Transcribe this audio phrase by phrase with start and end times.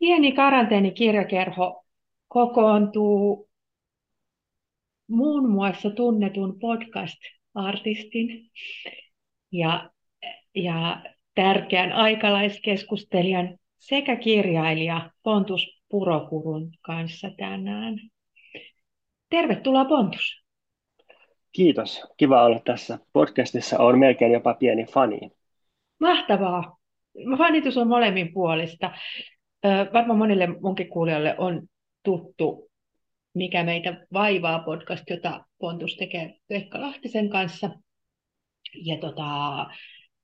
[0.00, 1.84] Pieni karanteenikirjakerho
[2.28, 3.48] kokoontuu
[5.08, 8.50] muun muassa tunnetun podcast-artistin
[9.52, 9.90] ja,
[10.54, 11.02] ja
[11.34, 17.98] tärkeän aikalaiskeskustelijan sekä kirjailija Pontus Purokurun kanssa tänään.
[19.28, 20.42] Tervetuloa Pontus.
[21.52, 22.02] Kiitos.
[22.16, 23.78] Kiva olla tässä podcastissa.
[23.78, 25.20] Olen melkein jopa pieni fani.
[26.00, 26.78] Mahtavaa.
[27.38, 28.92] Fanitus on molemmin puolista.
[29.92, 31.62] Varmaan monille munkin kuulijoille on
[32.02, 32.70] tuttu
[33.34, 37.70] Mikä meitä vaivaa podcast, jota Pontus tekee Pekka Lahtisen kanssa.
[38.84, 39.66] Ja tota,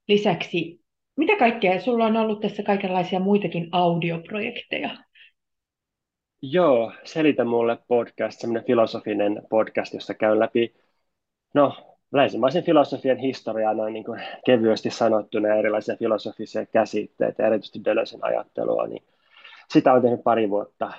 [0.09, 0.81] lisäksi,
[1.17, 4.91] mitä kaikkea, sulla on ollut tässä kaikenlaisia muitakin audioprojekteja?
[6.43, 10.75] Joo, Selitä mulle podcast, semmoinen filosofinen podcast, jossa käyn läpi,
[11.55, 18.87] no, länsimaisen filosofian historiaa noin niin kuin kevyesti sanottuna erilaisia filosofisia käsitteitä, erityisesti Deleuzen ajattelua,
[18.87, 19.03] niin
[19.73, 20.93] sitä on tehnyt pari vuotta.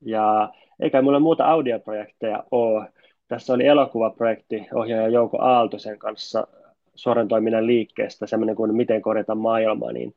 [0.00, 2.92] Ja eikä mulla muuta audioprojekteja ole.
[3.28, 6.46] Tässä oli elokuvaprojekti ohjaaja Jouko Aaltosen kanssa
[6.94, 10.14] suoran toiminnan liikkeestä, semmoinen kuin Miten korjata maailma, niin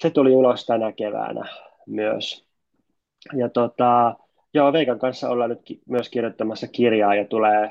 [0.00, 1.44] se tuli ulos tänä keväänä
[1.86, 2.44] myös.
[3.36, 4.14] Ja tota,
[4.54, 7.70] joo, Veikan kanssa ollaan nyt myös kirjoittamassa kirjaa ja tulee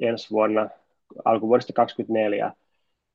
[0.00, 0.68] ensi vuonna,
[1.24, 2.52] alkuvuodesta 2024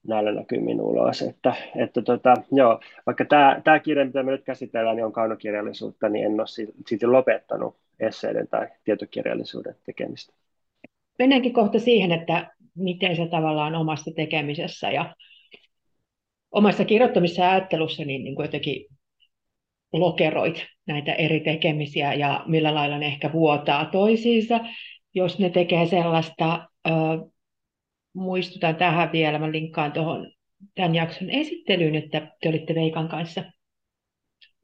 [0.07, 1.21] näillä näkymin ulos.
[1.21, 6.09] Että, että tota, joo, vaikka tämä, tämä kirja, mitä me nyt käsitellään, niin on kaunokirjallisuutta,
[6.09, 10.33] niin en ole siitä lopettanut esseiden tai tietokirjallisuuden tekemistä.
[11.19, 15.15] Mennäänkin kohta siihen, että miten se tavallaan omassa tekemisessä ja
[16.51, 18.85] omassa kirjoittamissa ja ajattelussa niin, niin jotenkin
[19.93, 24.59] lokeroit näitä eri tekemisiä ja millä lailla ne ehkä vuotaa toisiinsa,
[25.13, 26.67] jos ne tekee sellaista,
[28.13, 30.31] muistutan tähän vielä, mä linkkaan tuohon
[30.75, 33.43] tämän jakson esittelyyn, että te olitte Veikan kanssa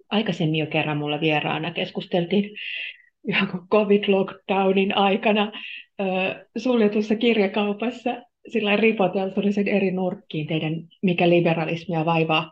[0.09, 2.49] aikaisemmin jo kerran mulla vieraana keskusteltiin
[3.73, 5.51] covid-lockdownin aikana
[5.99, 6.05] ö,
[6.57, 12.51] suljetussa kirjakaupassa sillä ripoteltu sen eri nurkkiin teidän Mikä liberalismia vaivaa,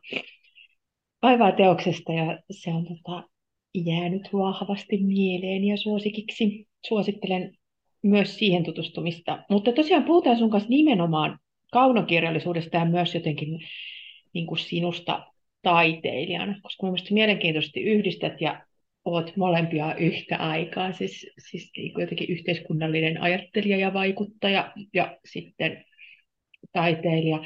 [1.22, 3.24] vaivaa teoksesta ja se on tota,
[3.76, 6.68] jäänyt vahvasti mieleen ja suosikiksi.
[6.88, 7.58] Suosittelen
[8.04, 9.44] myös siihen tutustumista.
[9.50, 11.40] Mutta tosiaan puhutaan sun kanssa nimenomaan
[11.72, 13.60] kaunokirjallisuudesta ja myös jotenkin
[14.34, 15.26] niin kuin sinusta
[15.62, 18.66] taiteilijana, koska mielestäni mielenkiintoisesti yhdistät ja
[19.06, 25.86] olet molempia yhtä aikaa, siis, siis niin kuin jotenkin yhteiskunnallinen ajattelija ja vaikuttaja ja sitten
[26.72, 27.40] taiteilija.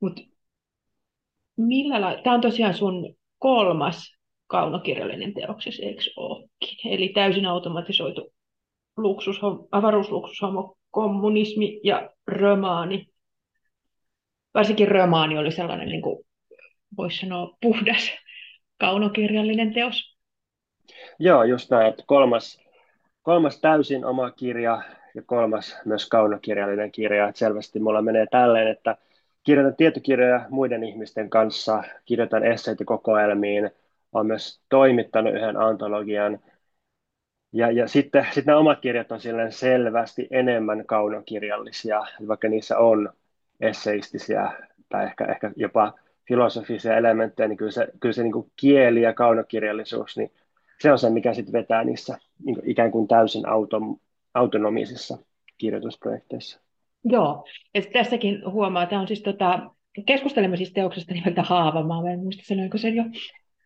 [0.00, 0.22] Mutta
[1.56, 2.20] millä la...
[2.22, 4.16] Tämä on tosiaan sun kolmas
[4.46, 6.92] kaunokirjallinen teoksesi, eikö olekin?
[6.92, 8.32] Eli täysin automatisoitu
[8.98, 13.08] luksus, avaruusluksushomo, kommunismi ja romaani.
[14.54, 16.26] Varsinkin romaani oli sellainen, niin kuin
[16.96, 18.10] voisi sanoa, puhdas
[18.80, 20.18] kaunokirjallinen teos.
[21.18, 21.94] Joo, just näin.
[22.06, 22.60] Kolmas,
[23.22, 24.82] kolmas täysin oma kirja
[25.14, 27.28] ja kolmas myös kaunokirjallinen kirja.
[27.28, 28.96] Että selvästi mulla menee tälleen, että
[29.42, 33.70] kirjoitan tietokirjoja muiden ihmisten kanssa, kirjoitan esseitä kokoelmiin,
[34.12, 36.38] olen myös toimittanut yhden antologian.
[37.52, 39.20] Ja, ja sitten, sitten nämä omat kirjat on
[39.50, 43.12] selvästi enemmän kaunokirjallisia, vaikka niissä on
[43.60, 44.52] esseistisiä
[44.88, 45.92] tai ehkä, ehkä jopa
[46.28, 50.32] filosofisia elementtejä, niin kyllä se, kyllä se niin kuin kieli ja kaunokirjallisuus, niin
[50.80, 53.96] se on se, mikä sitten vetää niissä niin kuin ikään kuin täysin autom,
[54.34, 55.18] autonomisissa
[55.58, 56.60] kirjoitusprojekteissa.
[57.04, 57.44] Joo,
[57.74, 59.70] ja tässäkin huomaa, että on siis tota,
[60.06, 63.04] keskustelemme siis teoksesta nimeltä Haavamaa, mä en muista sanoinko sen jo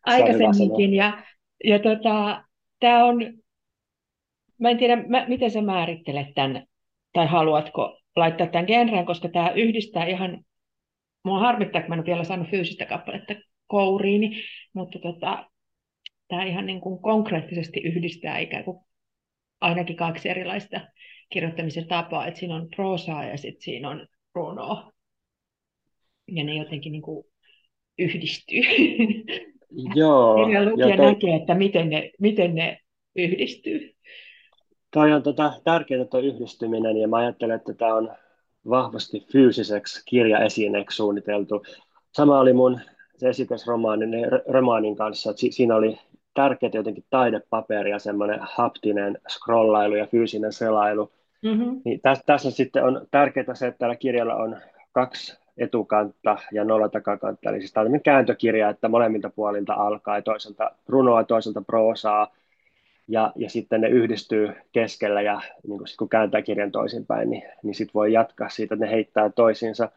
[0.07, 1.23] aikaisemminkin, ja,
[1.65, 2.45] ja tota,
[2.81, 3.42] tämä on,
[4.63, 6.67] mä en tiedä, mä, miten sä määrittelet tämän,
[7.13, 10.45] tai haluatko laittaa tämän genreen, koska tämä yhdistää ihan,
[11.25, 13.35] mua harmittaa, että mä en ole vielä saanut fyysistä kappaletta
[13.67, 15.47] kouriini, mutta tota,
[16.29, 18.79] tämä ihan niin kuin konkreettisesti yhdistää ikään kuin
[19.61, 20.81] ainakin kaksi erilaista
[21.33, 24.93] kirjoittamisen tapaa, että siinä on prosaa ja sitten siinä on runoa.
[26.29, 27.27] Ja ne jotenkin niin kuin
[27.99, 28.63] yhdistyy.
[29.95, 30.35] Joo.
[30.45, 31.07] Kirjan lukija toi...
[31.07, 32.79] näkee, että miten ne, miten ne
[33.17, 33.93] yhdistyy.
[34.93, 38.11] Toi on tota, tärkeää tuo yhdistyminen ja mä ajattelen, että tämä on
[38.71, 41.63] vahvasti fyysiseksi kirjaesineeksi suunniteltu.
[42.13, 42.81] Sama oli mun
[43.17, 44.11] se esitysromaanin
[44.49, 45.99] romaanin kanssa, että siinä oli
[46.35, 51.13] tärkeää jotenkin taidepaperi ja semmoinen haptinen scrollailu ja fyysinen selailu.
[51.43, 51.81] Mm-hmm.
[51.85, 54.57] Niin tässä, tässä sitten on tärkeää se, että tällä kirjalla on
[54.93, 57.51] kaksi etukantta ja nolla takakantta.
[57.51, 62.29] Eli siis tämä on kääntökirja, että molemmilta puolilta alkaa ja toiselta runoa toiselta proosaa.
[63.09, 67.43] Ja, ja sitten ne yhdistyy keskellä ja niin kun, sit kun kääntää kirjan toisinpäin, niin,
[67.63, 69.91] niin sitten voi jatkaa siitä, että ne heittää toisiinsa.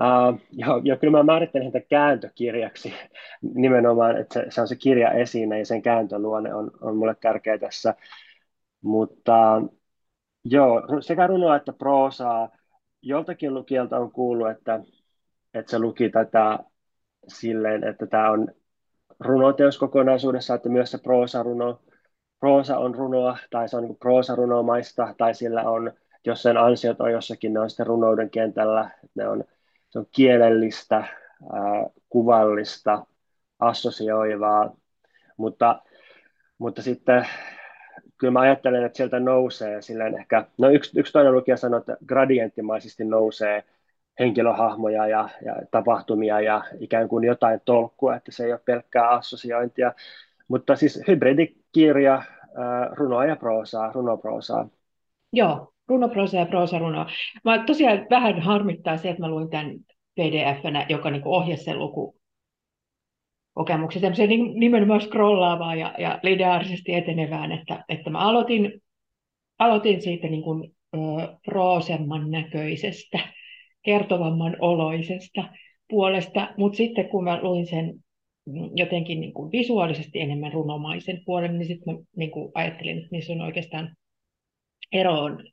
[0.00, 2.94] Uh, ja, ja kyllä mä määrittelen sitä kääntökirjaksi
[3.54, 7.58] nimenomaan, että se, se on se kirja esine ja sen kääntöluonne on, on mulle tärkeä
[7.58, 7.94] tässä.
[8.82, 9.62] Mutta
[10.44, 12.48] joo, sekä runoa että proosaa.
[13.02, 14.80] Joltakin lukijalta on kuullut, että,
[15.54, 16.58] että se luki tätä
[17.28, 18.48] silleen, että tämä on
[19.20, 21.80] runoteos kokonaisuudessa, että myös se proosaruno,
[22.40, 25.92] proosa on runoa, tai se on niin proosarunomaista, tai sillä on,
[26.24, 29.44] jos sen ansiot on jossakin, ne on sitten runouden kentällä, ne on,
[29.90, 33.06] se on kielellistä, ää, kuvallista,
[33.58, 34.76] assosioivaa,
[35.36, 35.82] mutta,
[36.58, 37.26] mutta sitten
[38.18, 41.96] kyllä mä ajattelen, että sieltä nousee silleen ehkä, no yksi, yksi toinen lukija sanoi, että
[42.06, 43.64] gradienttimaisesti nousee
[44.18, 49.92] henkilöhahmoja ja, ja tapahtumia ja ikään kuin jotain tolkkua, että se ei ole pelkkää assosiointia.
[50.48, 51.59] Mutta siis hybridikirja,
[52.14, 52.24] äh,
[52.92, 54.68] runoa ja proosaa, runoproosaa.
[55.32, 57.06] Joo, runoproosa ja proosarunoa.
[57.44, 59.76] Mä tosiaan vähän harmittaa se, että mä luin tämän
[60.20, 62.20] pdf-nä, joka niin ohjasi sen luku
[63.54, 68.82] kokemuksia, semmoisia nimenomaan scrollaavaa ja, ja lineaarisesti etenevään, että, että mä aloitin,
[69.58, 70.98] aloitin siitä niin kuin, ö,
[71.44, 73.18] proosemman näköisestä
[73.82, 75.44] kertovamman oloisesta
[75.88, 77.94] puolesta, mutta sitten kun mä luin sen
[78.76, 83.96] jotenkin niin kuin visuaalisesti enemmän runomaisen puolen, niin sitten niin ajattelin, että niissä on oikeastaan
[84.92, 85.44] ero on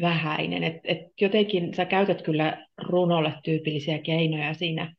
[0.00, 0.64] vähäinen.
[0.64, 4.94] Et, et jotenkin sä käytät kyllä runolle tyypillisiä keinoja siinä.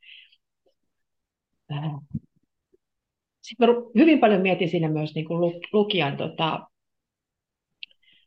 [3.42, 6.68] Sitten mä hyvin paljon mietin siinä myös niin kuin lukijan, tota,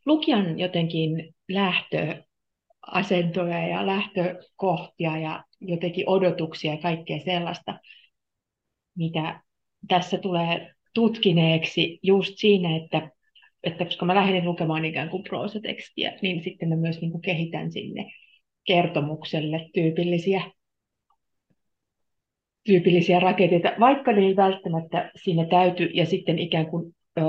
[0.06, 2.22] lukijan jotenkin lähtö
[2.86, 7.78] asentoja ja lähtökohtia ja jotenkin odotuksia ja kaikkea sellaista,
[8.96, 9.40] mitä
[9.88, 13.10] tässä tulee tutkineeksi just siinä, että,
[13.62, 17.72] että koska mä lähdin lukemaan ikään kuin proosatekstiä, niin sitten mä myös niin kuin kehitän
[17.72, 18.10] sinne
[18.64, 20.42] kertomukselle tyypillisiä,
[22.66, 27.22] tyypillisiä rakenteita, vaikka ne ei välttämättä siinä täyty, ja sitten ikään kuin ö,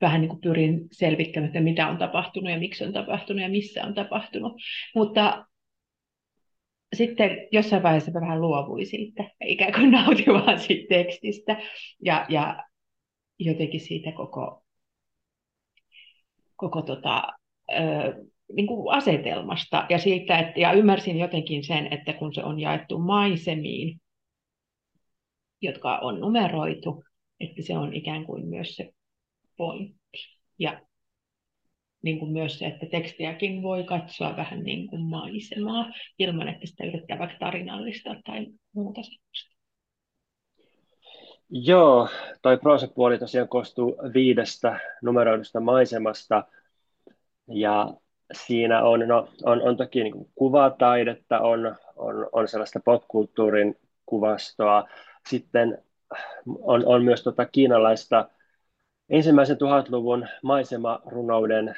[0.00, 3.84] vähän niin kuin pyrin selvittämään, että mitä on tapahtunut ja miksi on tapahtunut ja missä
[3.84, 4.52] on tapahtunut.
[4.94, 5.46] Mutta
[6.92, 11.56] sitten jossain vaiheessa mä vähän luovuin siitä, ikään kuin nautin vaan siitä tekstistä
[12.04, 12.64] ja, ja
[13.38, 14.64] jotenkin siitä koko,
[16.56, 17.22] koko tota,
[17.70, 17.74] ö,
[18.52, 22.98] niin kuin asetelmasta ja siitä, että, ja ymmärsin jotenkin sen, että kun se on jaettu
[22.98, 24.00] maisemiin,
[25.60, 27.04] jotka on numeroitu,
[27.40, 28.92] että se on ikään kuin myös se
[29.56, 30.18] pointti.
[30.58, 30.80] Ja
[32.02, 36.84] niin kuin myös se, että tekstiäkin voi katsoa vähän niin kuin maisemaa, ilman että sitä
[36.84, 39.52] yrittää vaikka tarinallista tai muuta sellaista.
[41.50, 42.08] Joo,
[42.42, 46.44] toi proosapuoli tosiaan koostuu viidestä numeroidusta maisemasta,
[47.48, 47.94] ja
[48.32, 53.76] siinä on, no, on, on toki niin kuin kuvataidetta, on, on, on sellaista popkulttuurin
[54.06, 54.88] kuvastoa,
[55.28, 55.78] sitten
[56.60, 58.28] on, on myös tota kiinalaista
[59.12, 61.74] ensimmäisen tuhatluvun maisemarunouden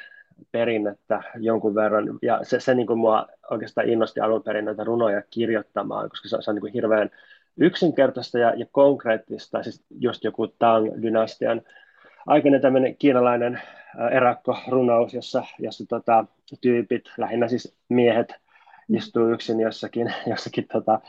[0.51, 5.21] perinnettä jonkun verran, ja se, se niin kuin mua oikeastaan innosti alun perin näitä runoja
[5.29, 7.09] kirjoittamaan, koska se, se on niin kuin hirveän
[7.57, 11.61] yksinkertaista ja, ja konkreettista, siis just joku Tang-dynastian
[12.27, 13.61] aikainen tämmöinen kiinalainen
[14.11, 16.25] erakkorunous, jossa, jossa tota,
[16.61, 18.33] tyypit, lähinnä siis miehet,
[18.89, 20.99] istuu yksin jossakin, jossakin tota,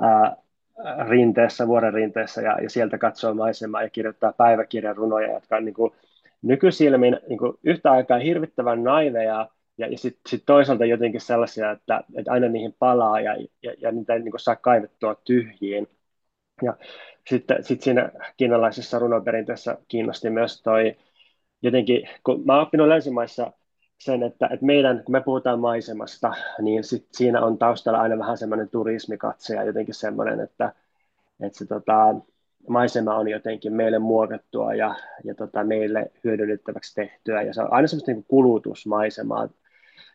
[0.00, 0.36] ää,
[1.08, 5.74] rinteessä, vuoren rinteessä ja, ja sieltä katsoo maisemaa ja kirjoittaa päiväkirjan runoja, jotka on niin
[5.74, 5.92] kuin,
[6.42, 12.04] nykysilmin niin kuin, yhtä aikaa hirvittävän naiveja ja, ja sitten sit toisaalta jotenkin sellaisia, että,
[12.14, 15.88] että aina niihin palaa ja, ja, ja niitä ei niin saa kaivettua tyhjiin.
[16.62, 16.76] Ja
[17.28, 20.96] sitten sit siinä kiinalaisessa runoperinteessä kiinnosti myös toi
[21.62, 23.52] jotenkin, kun mä oon oppinut länsimaissa
[23.98, 28.38] sen, että, että meidän, kun me puhutaan maisemasta, niin sit siinä on taustalla aina vähän
[28.38, 30.72] semmoinen turismikatse ja jotenkin semmoinen, että,
[31.40, 32.14] että se tota,
[32.68, 37.88] maisema on jotenkin meille muokattua ja, ja tota, meille hyödynnettäväksi tehtyä ja se on aina
[37.88, 39.48] semmoista niin kulutusmaisemaa.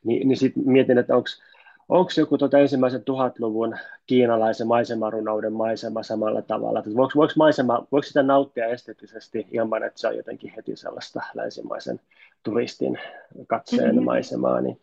[0.03, 1.29] Ni, niin sitten mietin, että onko
[2.17, 3.75] joku tota ensimmäisen tuhatluvun
[4.07, 9.99] kiinalaisen maisemarunouden maisema samalla tavalla, että voiko, voiko, maisema, voiko sitä nauttia esteettisesti ilman, että
[9.99, 11.99] se on jotenkin heti sellaista länsimaisen
[12.43, 12.99] turistin
[13.47, 14.03] katseen mm-hmm.
[14.03, 14.81] maisemaa, niin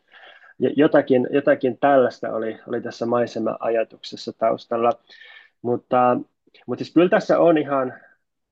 [0.58, 4.92] jotakin, jotakin tällaista oli, oli tässä maisema-ajatuksessa taustalla,
[5.62, 6.18] mutta,
[6.66, 7.94] mutta siis kyllä tässä on ihan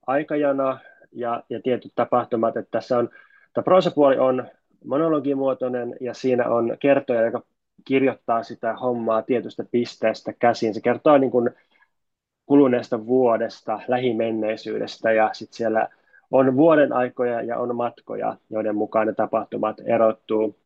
[0.07, 0.79] aikajana
[1.11, 3.09] ja, ja tietyt tapahtumat, että tässä on,
[3.53, 4.47] tämä proosapuoli on
[4.85, 7.41] monologimuotoinen ja siinä on kertoja, joka
[7.85, 10.73] kirjoittaa sitä hommaa tietystä pisteestä käsin.
[10.73, 11.49] Se kertoo niin kuin
[12.45, 15.89] kuluneesta vuodesta, lähimenneisyydestä ja sitten siellä
[16.31, 20.59] on vuoden aikoja ja on matkoja, joiden mukaan ne tapahtumat erottuu.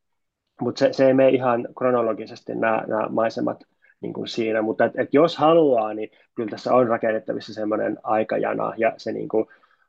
[0.62, 3.64] Mutta se, se ei mene ihan kronologisesti nämä maisemat
[4.02, 8.74] niin kuin siinä, mutta et, et jos haluaa, niin kyllä tässä on rakennettavissa semmoinen aikajana
[8.78, 9.46] ja se niin kuin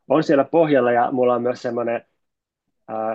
[0.08, 2.04] on siellä pohjalla ja mulla on myös semmoinen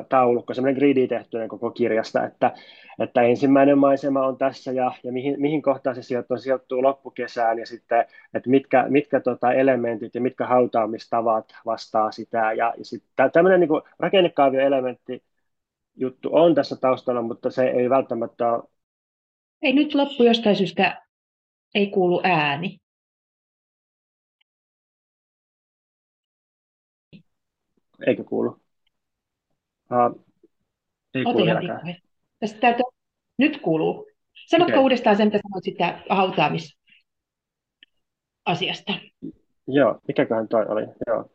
[0.09, 2.53] taulukko, semmoinen gridi tehty koko kirjasta, että,
[2.99, 7.59] että ensimmäinen maisema on tässä ja, ja mihin, mihin kohtaan se sijoittuu, se sijoittuu loppukesään
[7.59, 13.31] ja sitten, että mitkä, mitkä tota elementit ja mitkä hautaamistavat vastaa sitä ja, ja sitten
[13.31, 15.23] tämmöinen niin rakennekaavioelementti
[15.95, 18.63] juttu on tässä taustalla, mutta se ei välttämättä ole...
[19.61, 21.05] Ei nyt loppu jostain syystä,
[21.75, 22.77] ei kuulu ääni.
[28.07, 28.64] Eikö kuulu?
[29.91, 30.25] Uh,
[31.13, 31.95] ei kuulu vieläkään.
[32.39, 32.75] Tästä.
[33.37, 34.07] Nyt kuuluu.
[34.47, 34.81] Sanotko okay.
[34.81, 38.93] uudestaan sen, mitä sanoit sitä hautaamisasiasta?
[39.67, 40.81] Joo, mikäköhän toi oli?
[41.07, 41.29] Joo.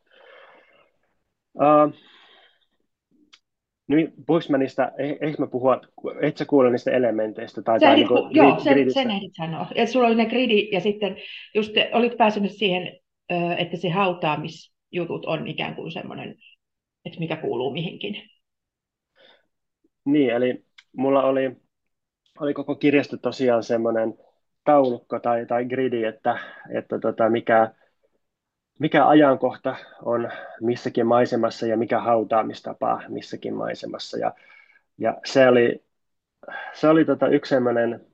[1.55, 1.95] Uh,
[3.89, 5.81] niin, puhuinko mä niistä, eikö mä puhua,
[6.23, 7.63] et sä kuule niistä elementeistä?
[7.63, 9.67] Tai, tai niin kuin, joo, sen, sen ehdit sanoa.
[9.75, 11.17] Et sulla oli ne gridi ja sitten
[11.55, 12.99] just olit pääsemässä siihen,
[13.59, 16.35] että se hautaamisjutut on ikään kuin semmoinen,
[17.05, 18.31] että mikä kuuluu mihinkin.
[20.05, 20.65] Niin, eli
[20.97, 21.57] mulla oli,
[22.41, 24.15] oli koko kirjasto tosiaan semmoinen
[24.65, 26.39] taulukko tai, tai gridi, että,
[26.71, 27.71] että tota, mikä,
[28.79, 30.31] mikä ajankohta on
[30.61, 34.19] missäkin maisemassa ja mikä hautaamistapa missäkin maisemassa.
[34.19, 34.33] Ja,
[34.99, 35.85] ja se oli,
[36.73, 38.07] se oli tota yksi sellainen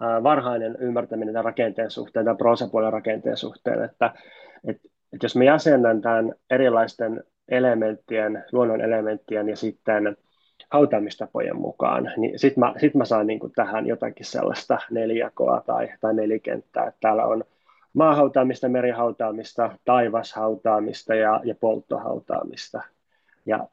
[0.00, 4.14] varhainen ymmärtäminen tämän rakenteen suhteen, tämän proosapuolen rakenteen suhteen, että,
[4.68, 10.16] että, että jos me jäsennän tämän erilaisten elementtien, luonnon elementtien ja sitten
[10.70, 16.14] hautaamistapojen mukaan, niin sitten mä, sit mä saan niin tähän jotakin sellaista nelijakoa tai, tai
[16.14, 16.86] nelikenttää.
[16.86, 17.44] Että täällä on
[17.94, 22.82] maahautaamista, merihautaamista, taivashautaamista ja, ja polttohautaamista.
[23.46, 23.68] Ja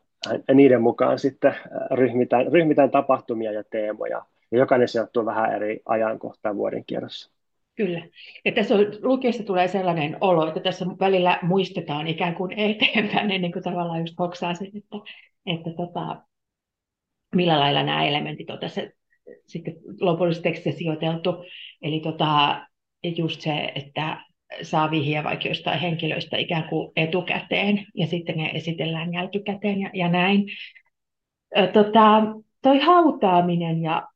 [0.54, 1.56] niiden mukaan sitten
[1.92, 4.26] ryhmitään, ryhmitään tapahtumia ja teemoja.
[4.52, 7.32] Ja jokainen sijoittuu vähän eri ajankohtaan vuoden kierrossa.
[7.76, 8.02] Kyllä.
[8.46, 13.52] Ja tässä on, lukiessa tulee sellainen olo, että tässä välillä muistetaan ikään kuin eteenpäin, ennen
[13.52, 14.98] kuin tavallaan just hoksaa sen, että,
[15.46, 16.18] että tota,
[17.36, 18.92] millä lailla nämä elementit on tässä
[19.48, 21.46] sitten lopullisessa tekstissä sijoiteltu.
[21.82, 22.62] Eli tota,
[23.18, 24.26] just se, että
[24.62, 30.10] saa vihjaa vaikka jostain henkilöistä ikään kuin etukäteen ja sitten ne esitellään jälkikäteen ja, ja
[30.10, 30.46] näin.
[31.74, 32.22] Tota,
[32.62, 34.08] toi hautaaminen ja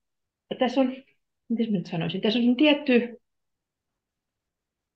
[0.60, 0.95] tässä on,
[1.50, 3.17] miten nyt sanoisin, tässä on tietty,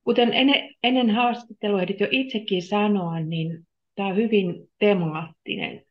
[0.04, 5.86] kuten ennen, ennen haastattelua ehdit jo itsekin sanoa, niin tämä on hyvin temaattinen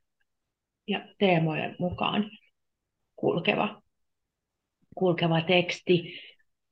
[0.88, 2.30] ja teemojen mukaan
[3.16, 3.82] kulkeva,
[4.94, 6.18] kulkeva teksti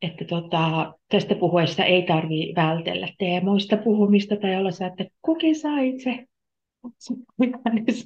[0.02, 5.80] että tota, tästä puhuessa ei tarvitse vältellä teemoista puhumista tai olla se, että kukin saa
[5.80, 6.26] itse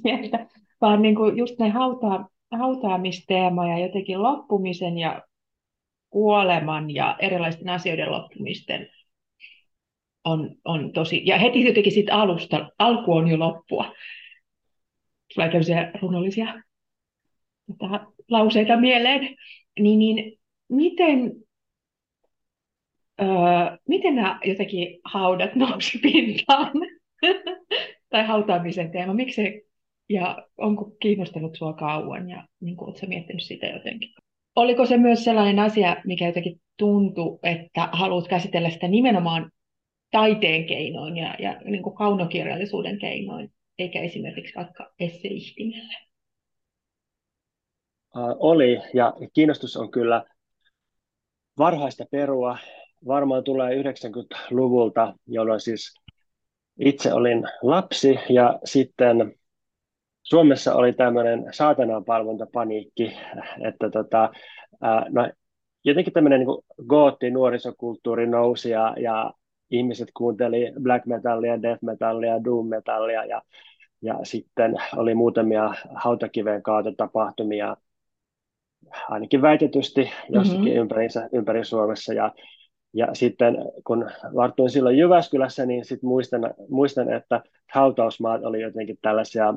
[0.01, 0.47] sieltä,
[0.81, 5.21] vaan niin kuin just ne hautaa, hautaamisteemoja, jotenkin loppumisen ja
[6.09, 8.87] kuoleman ja erilaisten asioiden loppumisten
[10.23, 13.93] on, on tosi, ja heti jotenkin siitä alusta, alku on jo loppua.
[15.35, 16.53] Tulee tämmöisiä runollisia
[17.67, 19.35] tota, lauseita mieleen.
[19.79, 21.31] Niin, niin miten
[23.21, 23.27] öö,
[23.87, 26.71] miten nämä jotenkin haudat nousi pintaan?
[28.09, 29.71] tai hautaamisen teema, miksi
[30.09, 34.09] ja onko kiinnostanut sinua kauan ja niin kuin, oletko miettinyt sitä jotenkin?
[34.55, 39.51] Oliko se myös sellainen asia, mikä jotenkin tuntui, että haluat käsitellä sitä nimenomaan
[40.11, 45.93] taiteen keinoin ja, ja niin kuin kaunokirjallisuuden keinoin, eikä esimerkiksi vaikka esseihtimellä?
[48.39, 50.25] Oli, ja kiinnostus on kyllä
[51.57, 52.57] varhaista perua
[53.07, 55.93] varmaan tulee 90-luvulta, jolloin siis
[56.79, 59.35] itse olin lapsi ja sitten
[60.23, 63.17] Suomessa oli tämmöinen saatananpalvontapaniikki,
[63.67, 64.31] että tota,
[65.09, 65.31] no,
[65.83, 69.33] jotenkin tämmöinen niin gootti nuorisokulttuuri nousi ja, ja
[69.71, 73.41] ihmiset kuunteli black metallia, death metallia, doom metallia ja,
[74.01, 77.77] ja sitten oli muutamia hautakiveen kaatotapahtumia
[79.09, 80.81] ainakin väitetysti jossakin mm-hmm.
[80.81, 82.31] ympäri, ympäri Suomessa ja
[82.93, 87.43] ja sitten kun vartuin silloin Jyväskylässä, niin sitten muistan, muistan, että
[87.73, 89.53] hautausmaat oli jotenkin tällaisia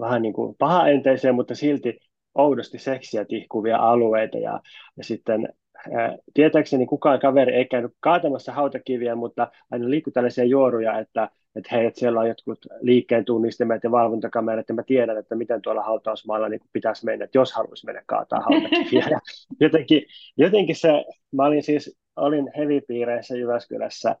[0.00, 1.98] vähän niin kuin pahaenteisiä, mutta silti
[2.34, 4.38] oudosti seksiä tihkuvia alueita.
[4.38, 4.60] Ja,
[4.96, 5.48] ja sitten
[5.92, 11.76] ää, tietääkseni kukaan kaveri ei käynyt kaatamassa hautakiviä, mutta aina liikkui tällaisia juoruja, että, että
[11.76, 15.82] hei, että siellä on jotkut liikkeen tunnistimet ja valvontakamerat, ja mä tiedän, että miten tuolla
[15.82, 19.20] hautausmaalla niin pitäisi mennä, että jos haluaisi mennä kaataa hautakiviä.
[19.60, 20.02] Jotenkin,
[20.36, 20.88] jotenkin se,
[21.32, 24.16] mä olin siis olin hevipiireissä Jyväskylässä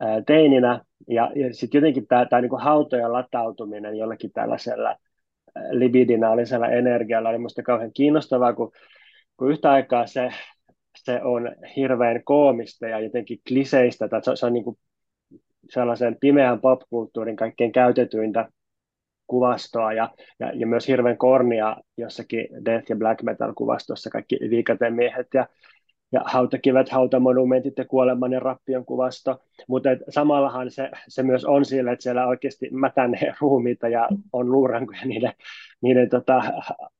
[0.00, 4.96] ää, teininä, ja, ja sitten jotenkin tämä niinku hautojen latautuminen jollakin tällaisella
[5.70, 8.72] libidinäalisellä energialla oli minusta kauhean kiinnostavaa, kun,
[9.36, 10.30] kun yhtä aikaa se
[10.96, 14.78] se on hirveän koomista ja jotenkin kliseistä, tai se, se on niin kuin
[15.70, 18.48] sellaisen pimeän popkulttuurin kaikkein käytetyintä
[19.26, 20.10] kuvastoa ja,
[20.40, 25.46] ja, ja myös hirveän kornia jossakin death ja black metal kuvastossa kaikki viikaten miehet ja,
[26.12, 31.92] ja hautakivet, hautamonumentit ja kuoleman ja rappion kuvasto, mutta samallahan se, se myös on sillä,
[31.92, 35.32] että siellä oikeasti mätänee ruumiita ja on luurankoja niiden,
[35.82, 36.42] niiden tota,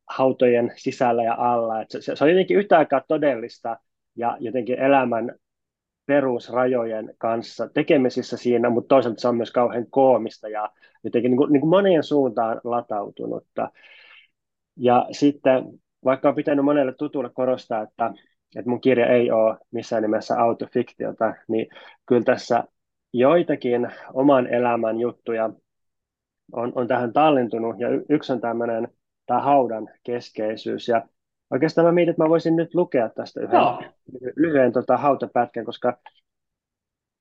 [0.09, 1.81] hautojen sisällä ja alla.
[1.81, 3.77] Et se, se on jotenkin yhtä aikaa todellista
[4.17, 5.35] ja jotenkin elämän
[6.11, 10.71] perusrajojen kanssa tekemisissä siinä, mutta toisaalta se on myös kauhean koomista ja
[11.05, 13.71] jotenkin niin kuin, niin kuin moneen suuntaan latautunutta.
[14.77, 15.65] Ja sitten,
[16.05, 18.13] vaikka on pitänyt monelle tutulle korostaa, että,
[18.57, 21.67] että mun kirja ei ole missään nimessä autofiktiota, niin
[22.07, 22.65] kyllä tässä
[23.13, 25.51] joitakin oman elämän juttuja
[26.53, 28.89] on, on tähän tallentunut, ja yksi on tämmöinen
[29.27, 31.03] tämä haudan keskeisyys, ja
[31.51, 33.83] Oikeastaan mä mietin, että mä voisin nyt lukea tästä yhden no.
[34.37, 35.99] lyhyen tota, hautapätkän, koska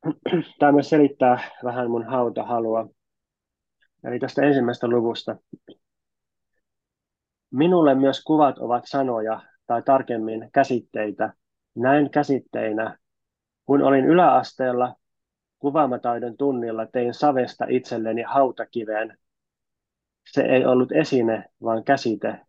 [0.59, 2.89] tämä myös selittää vähän mun hautahalua.
[4.03, 5.35] Eli tästä ensimmäisestä luvusta.
[7.51, 11.33] Minulle myös kuvat ovat sanoja, tai tarkemmin käsitteitä.
[11.75, 12.97] Näin käsitteinä.
[13.65, 14.95] Kun olin yläasteella,
[15.59, 19.17] kuvaamataidon tunnilla tein savesta itselleni hautakiveen.
[20.31, 22.39] Se ei ollut esine, vaan käsite,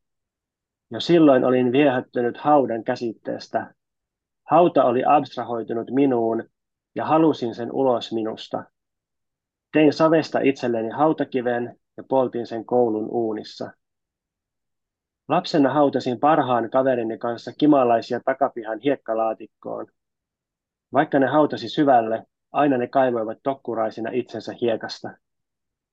[0.90, 3.74] jo silloin olin viehättynyt haudan käsitteestä.
[4.50, 6.44] Hauta oli abstrahoitunut minuun
[6.94, 8.64] ja halusin sen ulos minusta.
[9.72, 13.70] Tein savesta itselleni hautakiven ja poltin sen koulun uunissa.
[15.28, 19.86] Lapsena hautasin parhaan kaverini kanssa kimalaisia takapihan hiekkalaatikkoon.
[20.92, 25.10] Vaikka ne hautasi syvälle, aina ne kaivoivat tokkuraisina itsensä hiekasta.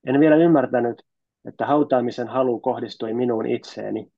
[0.06, 1.02] En vielä ymmärtänyt,
[1.44, 4.12] että hautaamisen halu kohdistui minuun itseeni.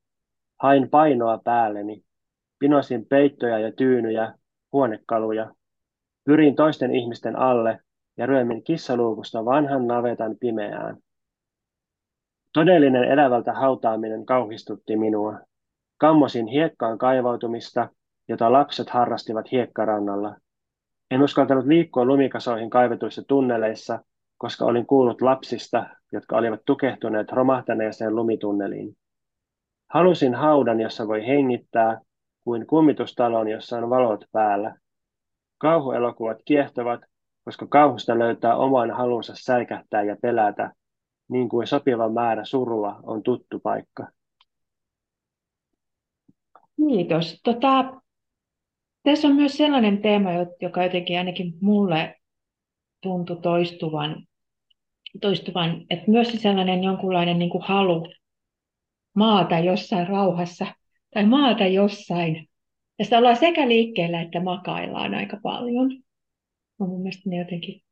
[0.63, 2.05] Hain painoa päälleni.
[2.59, 4.35] Pinosin peittoja ja tyynyjä,
[4.73, 5.55] huonekaluja.
[6.25, 7.81] Pyrin toisten ihmisten alle
[8.17, 10.97] ja ryömin kissaluukusta vanhan navetan pimeään.
[12.53, 15.39] Todellinen elävältä hautaaminen kauhistutti minua.
[15.99, 17.89] Kammosin hiekkaan kaivautumista,
[18.29, 20.37] jota lapset harrastivat hiekkarannalla.
[21.11, 23.99] En uskaltanut liikkua lumikasoihin kaivetuissa tunneleissa,
[24.39, 28.97] koska olin kuullut lapsista, jotka olivat tukehtuneet romahtaneeseen lumitunneliin.
[29.91, 32.01] Halusin haudan, jossa voi hengittää,
[32.45, 34.77] kuin kummitustalon, jossa on valot päällä.
[35.59, 37.01] Kauhuelokuvat kiehtovat,
[37.45, 40.73] koska kauhusta löytää oman halunsa säikähtää ja pelätä,
[41.29, 44.07] niin kuin sopiva määrä surua on tuttu paikka.
[46.77, 47.41] Kiitos.
[47.45, 48.01] Tota,
[49.03, 52.17] tässä on myös sellainen teema, joka jotenkin ainakin mulle
[53.01, 54.27] tuntui toistuvan,
[55.21, 58.07] toistuvan että myös sellainen jonkunlainen niin kuin halu
[59.15, 60.67] maata jossain rauhassa
[61.15, 62.49] tai maata jossain.
[62.99, 65.91] Ja sitä ollaan sekä liikkeellä että makaillaan aika paljon.
[66.79, 67.83] On mun mielestä ne jotenkin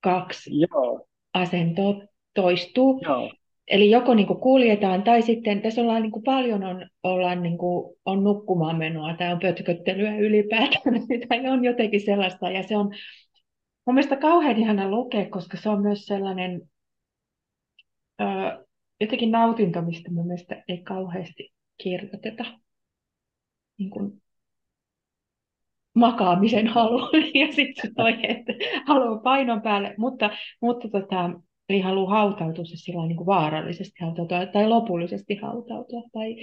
[0.00, 1.06] kaksi Joo.
[1.34, 1.94] asentoa
[2.34, 3.00] toistuu.
[3.04, 3.32] Joo.
[3.68, 7.58] Eli joko niin kuin kuljetaan tai sitten tässä ollaan niin kuin paljon on, ollaan niin
[7.58, 10.94] kuin, on nukkumaan menoa tai on pötköttelyä ylipäätään
[11.28, 12.94] tai on jotenkin sellaista ja se on
[13.86, 16.62] mun mielestä kauhean ihana lukea, koska se on myös sellainen
[18.20, 18.24] ö,
[19.04, 22.44] jotenkin nautinto, mistä mun mielestä ei kauheasti kirjoiteta.
[23.78, 24.22] Niin kuin
[25.94, 27.00] makaamisen halu
[27.34, 28.52] ja sitten toi, että
[28.86, 31.30] haluaa painon päälle, mutta, mutta tota,
[31.68, 36.36] ei halua hautautua se sillä niin kuin vaarallisesti hautautua tai lopullisesti hautautua tai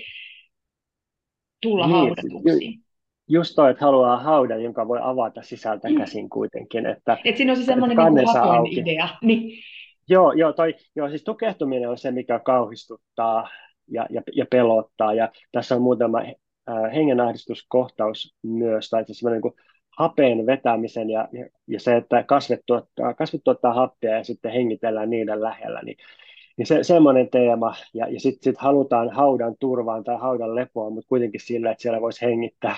[1.62, 2.80] tulla niin, haudatuksi.
[3.28, 5.97] Just toi, että haluaa haudan, jonka voi avata sisältä mm.
[5.97, 6.86] käsin kuitenkin.
[6.86, 9.10] Että, Et siinä on se semmoinen niin idea.
[9.21, 9.63] Niin.
[10.10, 13.50] Joo, joo, toi, joo, siis tukehtuminen on se, mikä kauhistuttaa
[13.88, 15.14] ja, ja, ja pelottaa.
[15.14, 19.54] Ja tässä on muutama äh, hengenahdistuskohtaus myös, tai siis semmoinen niin
[19.98, 25.10] hapen vetämisen ja, ja, ja se, että kasvit tuottaa, kasvit tuottaa happea ja sitten hengitellään
[25.10, 25.98] niiden lähellä, niin,
[26.58, 27.76] niin se, semmoinen teema.
[27.94, 32.02] Ja, ja sitten sit halutaan haudan turvaan tai haudan lepoa, mutta kuitenkin sillä, että siellä
[32.02, 32.76] voisi hengittää,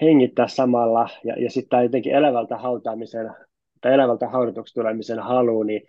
[0.00, 1.08] hengittää samalla.
[1.24, 3.30] Ja, ja sitten jotenkin elävältä hautaamisen
[3.80, 5.82] tai elävältä haudatuksi tulemisen halu, niin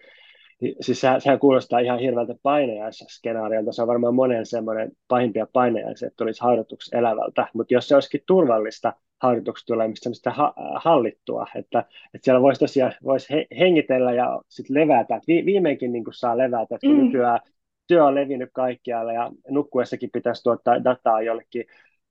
[0.62, 3.72] niin, siis sehän, sehän kuulostaa ihan hirveältä painajaisskenaariolta.
[3.72, 7.48] Se on varmaan monen semmoinen pahimpia painajaisia, että tulisi haudatuksi elävältä.
[7.54, 11.80] Mutta jos se olisikin turvallista haudutuksi tulemista, semmoista ha- hallittua, että,
[12.14, 15.22] että siellä voisi tosiaan voisi he, hengitellä ja sitten levätä.
[15.28, 17.04] Vi- viimeinkin niin saa levätä, että kun mm.
[17.04, 17.40] nykyään
[17.88, 21.66] työ on levinnyt kaikkialle ja nukkuessakin pitäisi tuottaa dataa jollekin,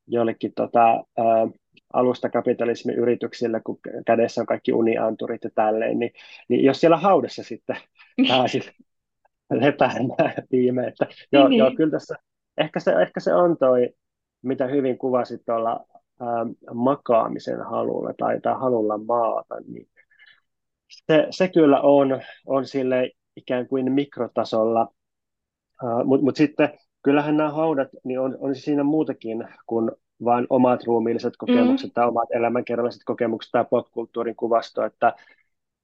[0.07, 0.87] jollekin tota,
[1.19, 1.49] ää,
[1.93, 6.13] alustakapitalismin yrityksille, kun kädessä on kaikki unianturit ja tälleen, niin,
[6.49, 7.77] niin jos siellä haudassa sitten
[8.29, 8.71] pääsit
[9.51, 11.59] lepäämään viime, että joo, niin.
[11.59, 12.15] joo, kyllä tässä,
[12.59, 13.91] ehkä se, ehkä se on toi,
[14.43, 15.81] mitä hyvin kuvasit tuolla
[16.23, 19.89] ähm, makaamisen halulla tai, tai halulla maata, niin
[20.89, 24.89] se, se kyllä on, on sille ikään kuin mikrotasolla,
[25.83, 29.91] uh, mutta mut sitten kyllähän nämä haudat, niin on, on siinä muutakin kuin
[30.25, 31.93] vain omat ruumiilliset kokemukset mm.
[31.95, 35.13] tai omat elämänkerralliset kokemukset tai popkulttuurin kuvasto, että,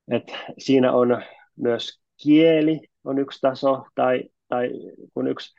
[0.08, 1.22] että siinä on
[1.56, 4.70] myös kieli on yksi taso tai, tai
[5.14, 5.54] kun yksi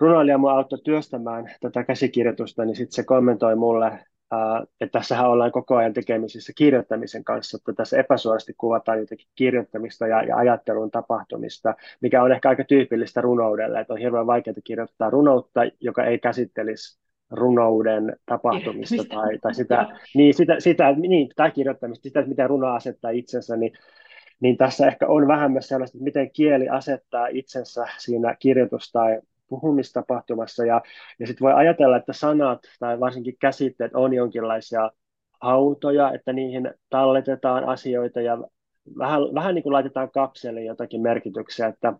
[0.00, 3.98] runoilija mua auttoi työstämään tätä käsikirjoitusta, niin sitten se kommentoi mulle
[4.80, 10.22] että tässähän ollaan koko ajan tekemisissä kirjoittamisen kanssa, että tässä epäsuorasti kuvataan jotenkin kirjoittamista ja,
[10.22, 15.60] ja ajattelun tapahtumista, mikä on ehkä aika tyypillistä runoudelle, että on hirveän vaikeaa kirjoittaa runoutta,
[15.80, 22.20] joka ei käsittelisi runouden tapahtumista tai, tai sitä, niin, sitä, sitä, niin, tai kirjoittamista, sitä,
[22.20, 23.72] että miten runo asettaa itsensä, niin,
[24.42, 29.20] niin tässä ehkä on vähän myös sellaista, että miten kieli asettaa itsensä siinä kirjoitus- tai
[29.48, 30.66] puhumistapahtumassa.
[30.66, 30.82] Ja,
[31.18, 34.90] ja sitten voi ajatella, että sanat tai varsinkin käsitteet on jonkinlaisia
[35.40, 38.38] hautoja, että niihin talletetaan asioita ja
[38.98, 41.92] vähän, vähän niin kuin laitetaan kapseliin jotakin merkityksiä, että,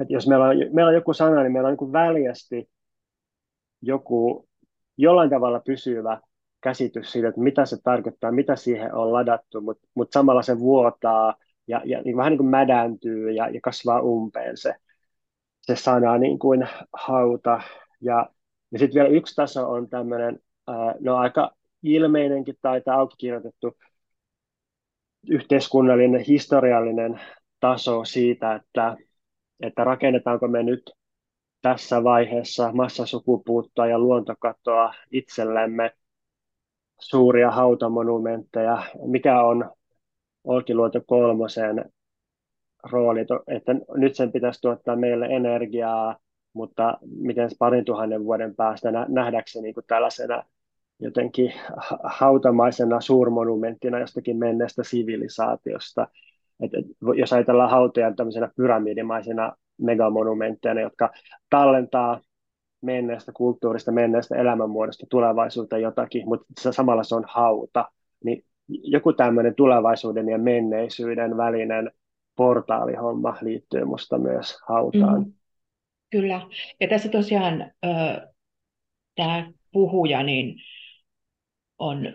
[0.00, 2.70] että jos meillä on, meillä on joku sana, niin meillä on niin väljästi
[3.82, 4.48] joku
[4.96, 6.20] jollain tavalla pysyvä
[6.60, 11.34] käsitys siitä, että mitä se tarkoittaa, mitä siihen on ladattu, mutta mut samalla se vuotaa
[11.68, 14.74] ja, ja niin vähän niin kuin mädäntyy ja, ja kasvaa umpeen se,
[15.60, 17.60] se sana niin kuin hauta.
[18.00, 18.30] Ja,
[18.72, 20.38] ja sitten vielä yksi taso on tämmöinen,
[21.00, 21.50] no aika
[21.82, 23.76] ilmeinenkin tai auki kirjoitettu
[25.30, 27.20] yhteiskunnallinen, historiallinen
[27.60, 28.96] taso siitä, että,
[29.60, 30.90] että rakennetaanko me nyt
[31.62, 35.90] tässä vaiheessa massasukupuuttoa ja luontokatoa itsellemme
[37.00, 39.75] suuria hautamonumentteja, mikä on
[40.46, 41.84] Olkiluoto kolmosen
[42.90, 46.16] rooli, että nyt sen pitäisi tuottaa meille energiaa,
[46.52, 50.42] mutta miten parin tuhannen vuoden päästä nähdäkseni niin kuin tällaisena
[51.00, 51.52] jotenkin
[52.04, 56.08] hautamaisena suurmonumenttina jostakin menneestä sivilisaatiosta.
[56.60, 56.84] Et, et,
[57.16, 61.10] jos ajatellaan hautoja tämmöisenä pyramidimaisena megamonumentteina, jotka
[61.50, 62.20] tallentaa
[62.82, 67.88] menneestä kulttuurista, menneestä elämänmuodosta tulevaisuuteen jotakin, mutta samalla se on hauta,
[68.24, 71.90] niin joku tämmöinen tulevaisuuden ja menneisyyden välinen
[72.36, 75.22] portaalihomma liittyy musta myös hautaan.
[75.22, 75.32] Mm,
[76.10, 76.40] kyllä.
[76.80, 77.72] Ja tässä tosiaan
[79.14, 80.54] tämä puhuja niin
[81.78, 82.12] on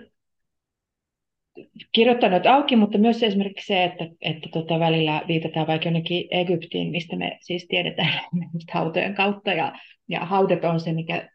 [1.92, 7.16] kirjoittanut auki, mutta myös esimerkiksi se, että, että tota välillä viitataan vaikka jonnekin Egyptiin, mistä
[7.16, 8.14] me siis tiedetään
[8.74, 9.74] hautojen kautta, ja,
[10.08, 11.30] ja haudet on se, mikä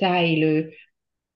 [0.00, 0.72] säilyy.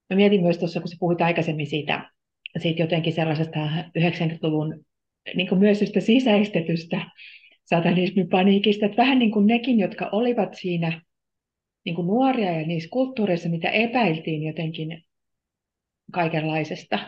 [0.09, 2.11] Mä mietin myös tuossa, kun sä puhuit aikaisemmin siitä,
[2.57, 3.59] siitä jotenkin sellaisesta
[3.99, 4.85] 90-luvun
[5.35, 7.01] niin kuin myös sitä sisäistetystä
[7.63, 11.01] satanismipaniikista, että vähän niin kuin nekin, jotka olivat siinä
[11.85, 15.03] niin kuin nuoria ja niissä kulttuureissa, mitä epäiltiin jotenkin
[16.11, 16.99] kaikenlaisesta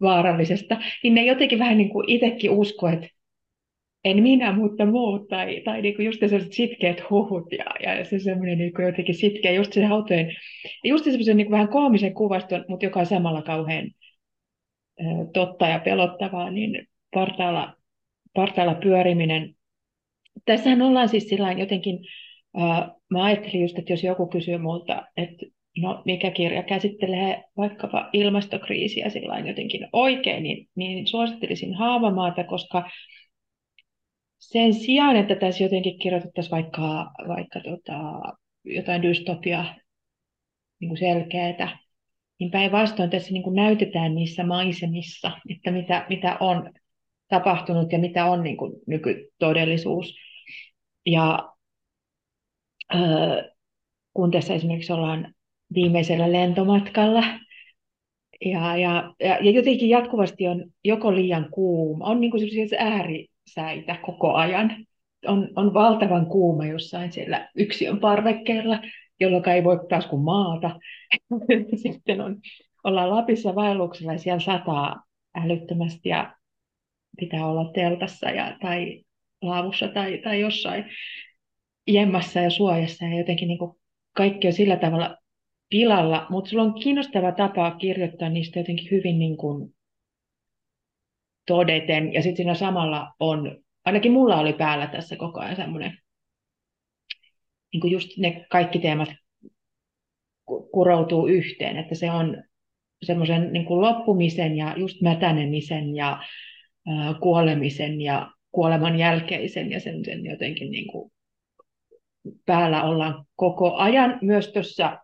[0.00, 3.08] vaarallisesta, niin ne jotenkin vähän niin kuin itsekin usko, että
[4.04, 8.18] en minä, mutta muut, tai, tai niin kuin just sellaiset sitkeät huhut, ja, ja se
[8.18, 10.36] semmoinen niin jotenkin sitkeä, just se hautojen,
[10.84, 13.90] just semmoisen niin kuin vähän koomisen kuvaston, mutta joka on samalla kauhean
[15.32, 17.76] totta ja pelottavaa, niin partaalla,
[18.34, 19.54] partaalla pyöriminen.
[20.44, 21.98] Tässähän ollaan siis sillä jotenkin,
[22.60, 25.46] äh, mä ajattelin just, että jos joku kysyy multa, että
[25.78, 32.90] no, mikä kirja käsittelee vaikkapa ilmastokriisiä sillä jotenkin oikein, niin, niin suosittelisin Haavamaata, koska
[34.38, 38.20] sen sijaan, että tässä jotenkin kirjoitettaisiin vaikka, vaikka tota,
[38.64, 39.64] jotain dystopia
[40.80, 41.78] niin selkeää,
[42.40, 46.72] niin päinvastoin tässä niin kuin näytetään niissä maisemissa, että mitä, mitä on
[47.28, 50.14] tapahtunut ja mitä on niin kuin nykytodellisuus.
[51.06, 51.52] Ja
[52.94, 53.44] äh,
[54.14, 55.34] kun tässä esimerkiksi ollaan
[55.74, 57.22] viimeisellä lentomatkalla,
[58.44, 62.42] ja, ja, ja, ja jotenkin jatkuvasti on joko liian kuuma, on niin kuin
[62.78, 64.86] äärisäitä koko ajan.
[65.26, 68.80] On, on valtavan kuuma jossain siellä yksiön parvekkeella,
[69.20, 70.80] jolloin ei voi taas kuin maata.
[71.82, 72.36] Sitten on,
[72.84, 75.02] ollaan Lapissa vaelluksella ja siellä sataa
[75.34, 76.34] älyttömästi ja
[77.20, 79.04] pitää olla teltassa ja, tai
[79.42, 80.84] laavussa tai, tai jossain
[81.86, 83.76] jemmassa ja suojassa ja jotenkin niin kuin
[84.12, 85.16] kaikki on sillä tavalla
[85.70, 89.74] pilalla, mutta sulla on kiinnostava tapa kirjoittaa niistä jotenkin hyvin niin kuin
[91.46, 95.98] todeten ja sitten siinä samalla on, ainakin mulla oli päällä tässä koko ajan semmoinen,
[97.72, 99.08] niin kuin just ne kaikki teemat
[100.72, 102.42] kuroutuu yhteen, että se on
[103.02, 106.22] semmoisen niin kuin loppumisen ja just mätänemisen ja
[107.20, 111.12] kuolemisen ja kuoleman jälkeisen ja sen, sen jotenkin niin kuin
[112.46, 114.98] päällä ollaan koko ajan myös tuossa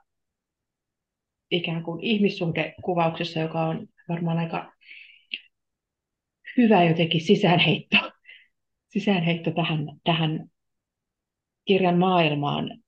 [1.51, 4.73] ikään kuin ihmissuhdekuvauksessa, joka on varmaan aika
[6.57, 7.97] hyvä jotenkin sisäänheitto,
[8.89, 10.51] sisäänheitto tähän, tähän
[11.65, 12.79] kirjan maailmaan,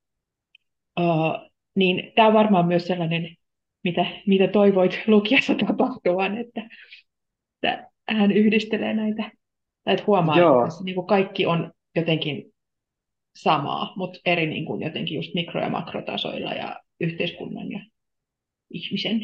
[1.01, 3.37] uh, niin tämä on varmaan myös sellainen,
[3.85, 6.69] mitä, mitä toivoit lukiessa tapahtuvan, että,
[7.63, 9.31] että hän yhdistelee näitä,
[9.85, 10.59] tai että huomaa, Joo.
[10.59, 12.53] että tässä niin kuin kaikki on jotenkin
[13.37, 17.81] samaa, mutta eri niin kuin jotenkin just mikro- ja makrotasoilla ja yhteiskunnan ja
[18.71, 19.21] ihmisen.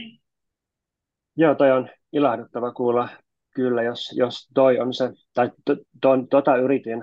[1.36, 3.08] Joo, toi on ilahduttava kuulla
[3.54, 7.02] kyllä, jos, jos toi on se, tai to, to, tota yritin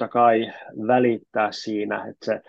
[0.00, 0.52] totta kai
[0.86, 2.40] välittää siinä, että se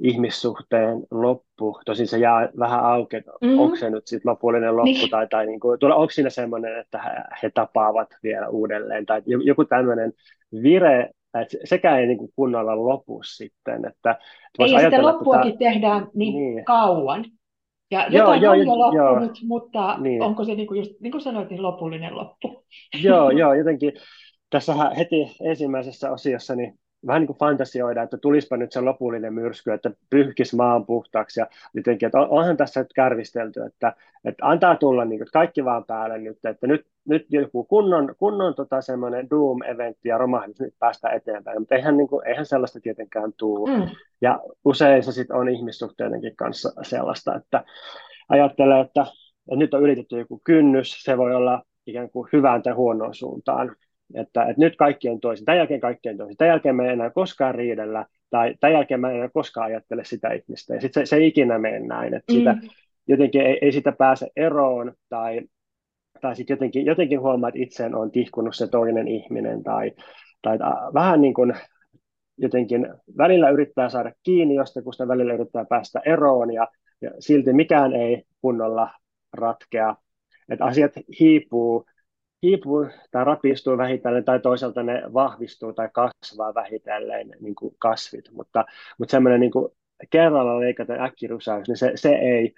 [0.00, 3.58] ihmissuhteen loppu, tosin se jää vähän auki, että mm-hmm.
[3.58, 5.10] onko se nyt sitten lopullinen loppu, niin.
[5.10, 7.10] tai, tai niin kuin, onko siinä semmoinen, että he,
[7.42, 10.12] he tapaavat vielä uudelleen, tai joku tämmöinen
[10.62, 11.10] vire,
[11.40, 13.84] että sekään ei niin kuin kunnolla lopu sitten.
[13.84, 17.24] Että, että ei, sitä loppuakin tota, tehdään niin, niin kauan.
[17.90, 20.22] Ja jotain joo, on jo loppunut, joo, mutta niin.
[20.22, 22.64] onko se niin kuin, just, niin kuin sanoit, niin lopullinen loppu?
[23.02, 23.92] Joo, joo, jotenkin
[24.50, 26.74] tässä heti ensimmäisessä osiossa niin
[27.06, 31.46] vähän niin kuin fantasioida, että tulispa nyt se lopullinen myrsky, että pyyhkisi maan puhtaaksi ja
[31.74, 33.92] jotenkin, että onhan tässä nyt kärvistelty, että,
[34.24, 38.14] että antaa tulla niin kuin, että kaikki vaan päälle nyt, että nyt, nyt joku kunnon,
[38.18, 42.80] kunnon tota semmoinen Doom-eventti ja romahdus nyt päästä eteenpäin, mutta eihän, niin kuin, eihän sellaista
[42.80, 43.78] tietenkään tule.
[43.78, 43.86] Mm.
[44.20, 47.64] Ja usein se sitten on ihmissuhteidenkin kanssa sellaista, että
[48.28, 52.72] ajattelee, että, että nyt on ylitetty joku kynnys, se voi olla ikään kuin hyvään tai
[52.72, 53.76] huonoon suuntaan
[54.14, 56.92] että, että nyt kaikki on toisin, tämän jälkeen kaikki on toisin, tämän jälkeen me ei
[56.92, 61.06] enää koskaan riidellä, tai tämän jälkeen mä en enää koskaan ajattele sitä ihmistä, ja sitten
[61.06, 62.60] se, se ei ikinä mene näin, että sitä, mm.
[63.08, 65.40] jotenkin ei, ei sitä pääse eroon, tai,
[66.20, 69.92] tai sitten jotenkin, jotenkin huomaa, että itseen on tihkunut se toinen ihminen, tai,
[70.42, 70.58] tai
[70.94, 71.54] vähän niin kuin
[72.38, 76.68] jotenkin välillä yrittää saada kiinni jostakin, sitä välillä yrittää päästä eroon, ja,
[77.00, 78.90] ja silti mikään ei kunnolla
[79.32, 79.96] ratkea,
[80.48, 81.86] että asiat hiipuu,
[82.42, 88.64] hiipuu tai rapistuu vähitellen, tai toisaalta ne vahvistuu tai kasvaa vähitellen niin kuin kasvit, mutta,
[88.98, 89.52] mutta semmoinen niin
[90.10, 92.54] kerralla leikata äkkirysäys, niin se, se, ei,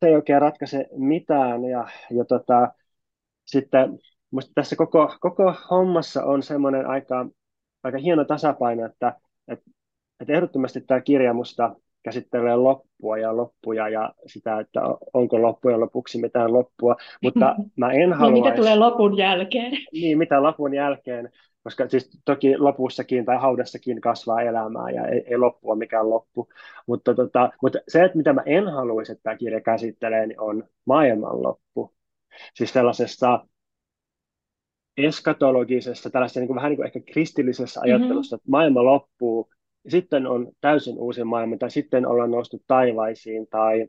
[0.00, 2.72] se ei oikein ratkaise mitään, ja, ja tota,
[3.46, 3.98] sitten
[4.30, 7.26] musta tässä koko, koko hommassa on semmoinen aika,
[7.82, 9.16] aika hieno tasapaino, että,
[9.48, 9.70] että,
[10.20, 14.80] että ehdottomasti tämä kirja musta käsittelee loppua ja loppuja ja sitä, että
[15.12, 18.32] onko loppujen lopuksi mitään loppua, mutta mä en halua...
[18.32, 19.72] niin mitä tulee lopun jälkeen?
[19.92, 21.30] Niin, mitä lopun jälkeen,
[21.64, 26.48] koska siis toki lopussakin tai haudassakin kasvaa elämää ja ei, ei loppua mikään loppu,
[26.86, 30.64] mutta, tota, mutta se, että mitä mä en haluaisi, että tämä kirja käsittelee, niin on
[30.86, 31.94] maailmanloppu.
[32.54, 33.44] Siis sellaisessa
[34.96, 37.94] eskatologisessa, tällaisessa niin kuin, vähän niin kuin ehkä kristillisessä mm-hmm.
[37.94, 38.40] ajattelussa, mm-hmm.
[38.40, 39.50] että maailma loppuu
[39.88, 43.88] sitten on täysin uusi maailma, tai sitten ollaan noustu taivaisiin, tai,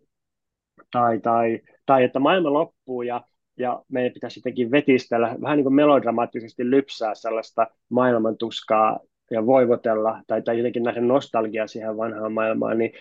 [0.91, 3.21] tai, tai, tai että maailma loppuu ja,
[3.57, 8.99] ja meidän pitäisi jotenkin vetistellä, vähän niin kuin melodramaattisesti lypsää sellaista maailman tuskaa
[9.31, 12.91] ja voivotella, tai, tai jotenkin nähdä nostalgia siihen vanhaan maailmaan, niin,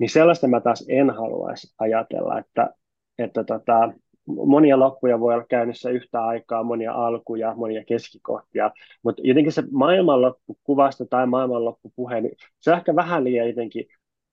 [0.00, 2.70] niin sellaista mä taas en haluaisi ajatella, että,
[3.18, 3.92] että tota,
[4.26, 8.70] monia loppuja voi olla käynnissä yhtä aikaa, monia alkuja, monia keskikohtia,
[9.02, 13.86] mutta jotenkin se maailmanloppukuvasta tai maailmanloppupuhe, niin se on ehkä vähän liian jotenkin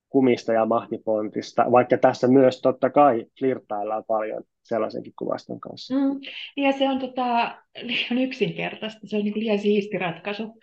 [0.10, 5.96] kumista ja mahtipontista, vaikka tässä myös totta kai flirtaillaan paljon sellaisenkin kuvaston kanssa.
[5.96, 6.20] Mm.
[6.58, 10.60] Ja se on tota, liian yksinkertaista, se on niin liian siisti ratkaisu,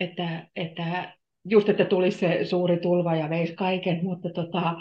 [0.00, 1.14] että, että
[1.44, 4.74] just että tulisi se suuri tulva ja veisi kaiken, mutta tota,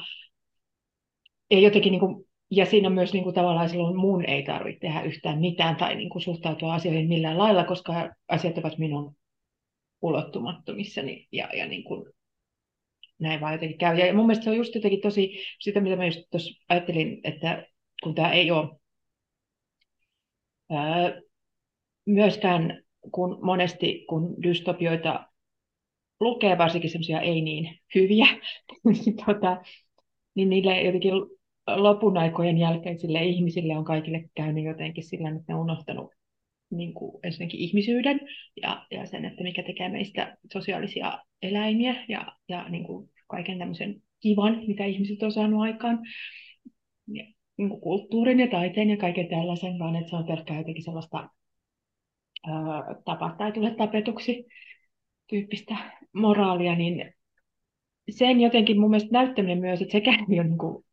[1.51, 5.01] ei jotenkin niin kuin ja siinä myös niin kuin tavallaan silloin mun ei tarvitse tehdä
[5.01, 9.15] yhtään mitään tai niin kuin suhtautua asioihin millään lailla, koska asiat ovat minun
[10.01, 12.13] ulottumattomissani ja, ja niin kuin
[13.19, 13.97] näin vaan jotenkin käy.
[13.97, 17.65] Ja mun mielestä se on just jotenkin tosi sitä, mitä mä just tuossa ajattelin, että
[18.03, 18.69] kun tämä ei ole
[20.69, 21.21] ää,
[22.05, 25.25] myöskään, kun monesti kun dystopioita
[26.19, 28.25] lukee, varsinkin semmoisia ei niin hyviä,
[28.83, 29.61] niin, tota,
[30.35, 31.13] niin niille jotenkin
[31.67, 36.11] lopun aikojen jälkeisille ihmisille on kaikille käynyt jotenkin sillä, että ne on unohtanut
[36.71, 38.19] niin kuin ensinnäkin ihmisyyden
[38.61, 44.01] ja, ja sen, että mikä tekee meistä sosiaalisia eläimiä ja, ja niin kuin kaiken tämmöisen
[44.19, 45.99] kivan, mitä ihmiset on saanut aikaan.
[47.07, 47.23] Ja,
[47.57, 51.29] niin kuin kulttuurin ja taiteen ja kaiken tällaisen, vaan että se on pelkkää jotenkin sellaista
[52.47, 54.45] ää, tapa tai tule tapetuksi
[55.27, 55.77] tyyppistä
[56.13, 57.13] moraalia, niin
[58.09, 60.85] sen jotenkin mun mielestä näyttäminen myös, että sekään ei ole niin kuin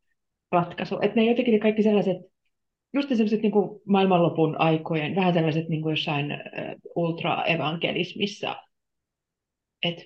[0.51, 0.99] ratkaisu.
[1.01, 2.17] Että ne jotenkin ne kaikki sellaiset,
[2.93, 6.37] just sellaiset niin kuin maailmanlopun aikojen, vähän sellaiset niin kuin jossain
[6.95, 8.55] ultra-evankelismissa,
[9.83, 10.03] että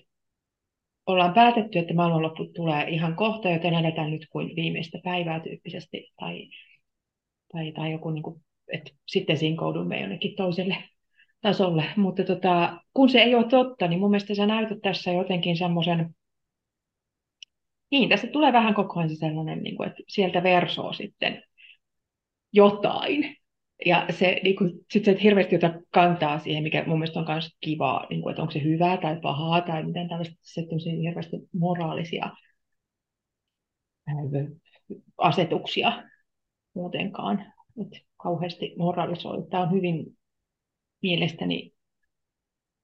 [1.07, 6.49] ollaan päätetty, että maailmanloppu tulee ihan kohta, joten eletään nyt kuin viimeistä päivää tyyppisesti, tai,
[7.53, 8.41] tai, tai joku, niin kuin,
[8.73, 10.77] että sitten sinkoudumme jonnekin toiselle
[11.41, 11.85] tasolle.
[11.97, 16.15] Mutta tota, kun se ei ole totta, niin mun mielestä sä näytät tässä jotenkin semmoisen,
[17.91, 21.43] niin tässä tulee vähän koko ajan se sellainen, niin kuin, että sieltä versoo sitten
[22.53, 23.35] jotain.
[23.85, 27.49] Ja se, niin kuin, sit se hirveästi jota kantaa siihen, mikä mun mielestä on myös
[27.61, 32.29] kivaa, niin kuin, että onko se hyvää tai pahaa tai miten tällaista sitten hirveästi moraalisia
[35.17, 36.03] asetuksia
[36.73, 37.53] muutenkaan.
[37.81, 39.47] Että kauheasti moralisoi.
[39.49, 40.17] Tämä on hyvin
[41.01, 41.73] mielestäni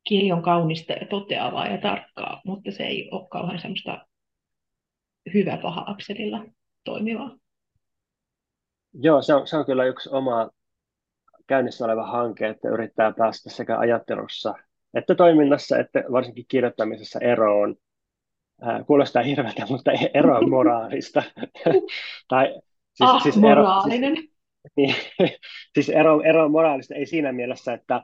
[0.03, 4.05] kieli on kaunista ja toteavaa ja tarkkaa, mutta se ei ole kauhean semmoista
[5.33, 6.45] hyvä paha akselilla
[6.83, 7.37] toimivaa.
[8.93, 10.49] Joo, se on, se on kyllä yksi oma
[11.47, 14.55] käynnissä oleva hanke, että yrittää päästä sekä ajattelussa
[14.93, 17.75] että toiminnassa, että varsinkin kirjoittamisessa eroon.
[18.61, 21.23] Ää, kuulostaa hirveältä, mutta eroon moraalista.
[22.27, 22.61] tai,
[22.93, 24.13] siis, ah, siis moraalinen.
[24.13, 24.31] Ero, siis,
[24.75, 24.95] niin,
[25.73, 28.03] siis ero, ero moraalista ei siinä mielessä, että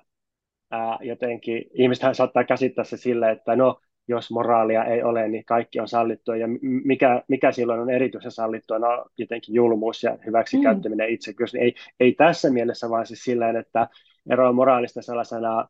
[0.72, 5.80] ää, jotenkin ihmistähän saattaa käsittää se sille, että no, jos moraalia ei ole, niin kaikki
[5.80, 11.14] on sallittua, ja mikä, mikä silloin on erityisen sallittua, no jotenkin julmuus ja hyväksikäyttäminen mm.
[11.14, 13.88] itsekyys, niin ei, ei tässä mielessä, vaan siis silleen, että
[14.30, 15.68] ero moraalista sellaisena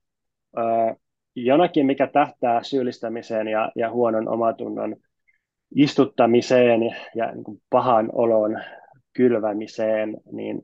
[0.58, 0.62] ö,
[1.36, 4.96] jonakin, mikä tähtää syyllistämiseen ja, ja huonon omatunnon
[5.76, 6.82] istuttamiseen
[7.16, 8.62] ja, niin kuin pahan olon
[9.14, 10.62] kylvämiseen, niin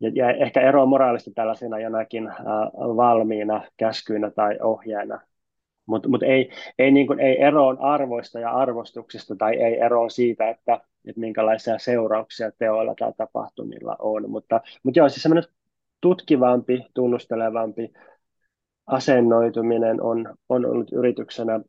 [0.00, 2.36] ja, ja ehkä ero moraalista tällaisena jonakin äh,
[2.76, 5.20] valmiina käskyinä tai ohjeena
[5.86, 10.80] mutta mut ei, ei, niin ei eroon arvoista ja arvostuksista tai ei eroon siitä, että,
[11.06, 14.30] että minkälaisia seurauksia teoilla tai tapahtumilla on.
[14.30, 15.50] Mutta, mutta joo, siis semmoinen
[16.00, 17.92] tutkivampi, tunnustelevampi
[18.86, 21.60] asennoituminen on, on ollut yrityksenä.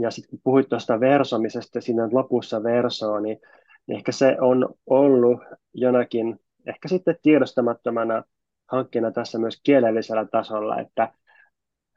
[0.00, 3.38] Ja sitten kun puhuit tuosta versomisesta, siinä lopussa versoa, niin,
[3.86, 5.40] niin ehkä se on ollut
[5.74, 8.22] jonakin, ehkä sitten tiedostamattomana
[8.68, 11.12] hankkeena tässä myös kielellisellä tasolla, että,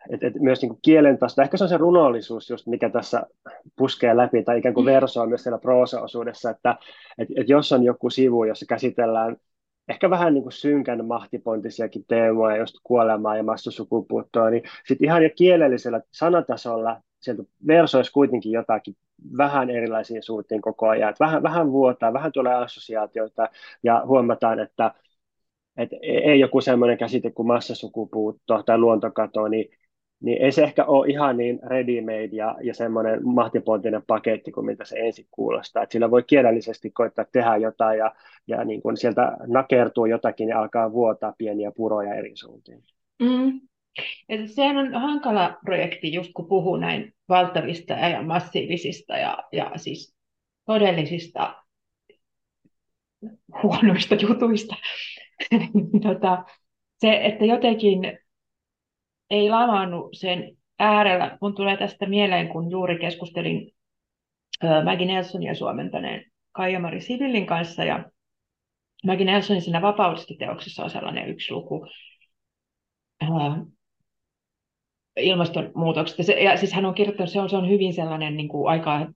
[0.10, 3.24] et, et myös niin kuin kielen tasosta, ehkä se on se runollisuus just, mikä tässä
[3.76, 4.92] puskee läpi, tai ikään kuin mm.
[4.92, 6.76] versoa myös siellä proosa-osuudessa, että
[7.18, 9.38] et, et jos on joku sivu, jossa käsitellään
[9.90, 15.30] ehkä vähän niin kuin synkän mahtipointisiakin teemoja, just kuolemaa ja massusukupuuttoa, niin sitten ihan jo
[15.36, 18.96] kielellisellä sanatasolla sieltä versoisi kuitenkin jotakin
[19.38, 23.50] vähän erilaisiin suuntiin koko ajan, että vähän, vähän vuotaa, vähän tulee assosiaatioita
[23.84, 24.94] ja huomataan, että
[25.78, 29.70] et ei joku semmoinen käsite kuin massasukupuutto tai luontokato, niin
[30.22, 34.86] niin ei se ehkä ole ihan niin ready-made ja, ja semmoinen mahtipontinen paketti kuin mitä
[34.86, 35.84] se ensin kuulostaa.
[35.84, 38.16] Et sillä voi kielellisesti koittaa tehdä jotain ja,
[38.48, 42.84] ja niin kun sieltä nakertuu jotakin ja alkaa vuotaa pieniä puroja eri suuntiin.
[43.22, 43.62] Mm.
[44.30, 50.16] Ja sehän on hankala projekti, just kun puhuu näin valtavista ja massiivisista ja, ja siis
[50.66, 51.56] todellisista
[53.64, 54.76] huonoista jutuista.
[56.04, 56.44] tota,
[56.98, 58.20] se, että jotenkin
[59.30, 61.38] ei lavannut sen äärellä.
[61.42, 63.72] Mun tulee tästä mieleen, kun juuri keskustelin
[64.86, 68.06] Maggie Nelsonia suomentaneen Kaija-Mari Sivillin kanssa, ja
[69.06, 71.88] Maggie Nelsonin siinä vapaudesta-teoksessa on sellainen yksi luku
[75.18, 76.24] ilmastonmuutoksesta.
[76.24, 79.08] Se, ja siis hän on kirjoittanut, se on, se on hyvin sellainen niin kuin aika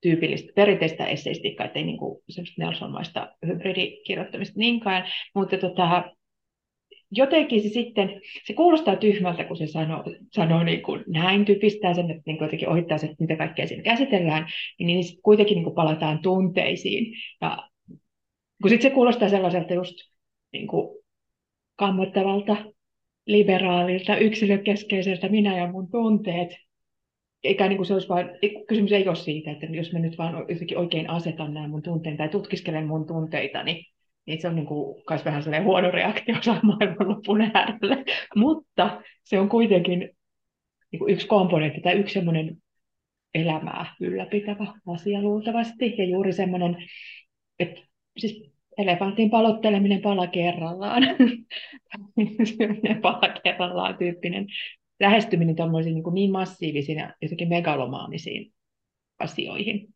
[0.00, 2.22] tyypillistä perinteistä esseistiikkaa, ettei niin kuin
[2.58, 6.04] Nelson-maista hybridikirjoittamista niinkään, mutta tota,
[7.12, 12.10] jotenkin se sitten, se kuulostaa tyhmältä, kun se sanoo, sanoo niin kuin näin, typistää sen,
[12.10, 14.46] että niin kuin jotenkin ohittaa se, että mitä kaikkea siinä käsitellään,
[14.78, 17.14] niin, niin sitten kuitenkin niin kuin palataan tunteisiin.
[17.40, 17.68] Ja
[18.62, 19.94] kun sitten se kuulostaa sellaiselta just
[20.52, 20.98] niin kuin
[21.76, 22.56] kammottavalta,
[23.26, 26.56] liberaalilta, yksilökeskeiseltä minä ja mun tunteet,
[27.44, 28.30] eikä niin kuin se olisi vain,
[28.68, 32.16] kysymys ei ole siitä, että jos mä nyt vaan jotenkin oikein asetan nämä mun tunteet
[32.16, 33.62] tai tutkiskelen mun tunteita,
[34.26, 38.04] niin se on niin kuin, vähän sellainen huono reaktio maailmanlopun äärelle.
[38.36, 39.98] Mutta se on kuitenkin
[40.92, 42.56] niin kuin yksi komponentti tai yksi semmoinen
[43.34, 45.94] elämää ylläpitävä asia luultavasti.
[45.98, 46.76] Ja juuri semmoinen,
[47.58, 47.80] että
[48.18, 51.02] siis elefantin palotteleminen pala kerrallaan,
[53.02, 54.46] pala kerrallaan tyyppinen
[55.00, 58.52] lähestyminen niin, niin massiivisiin ja jotenkin megalomaanisiin
[59.18, 59.91] asioihin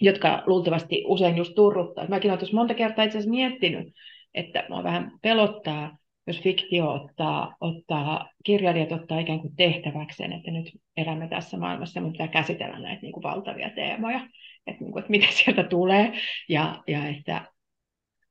[0.00, 2.08] jotka luultavasti usein just turruttaa.
[2.08, 3.94] Mäkin olen monta kertaa itse asiassa miettinyt,
[4.34, 10.70] että mua vähän pelottaa, jos fiktio ottaa, ottaa, kirjailijat ottaa ikään kuin tehtäväkseen, että nyt
[10.96, 14.20] elämme tässä maailmassa, mutta pitää käsitellä näitä niin kuin valtavia teemoja,
[14.66, 16.12] että, niin kuin, että mitä sieltä tulee,
[16.48, 17.52] ja, ja että,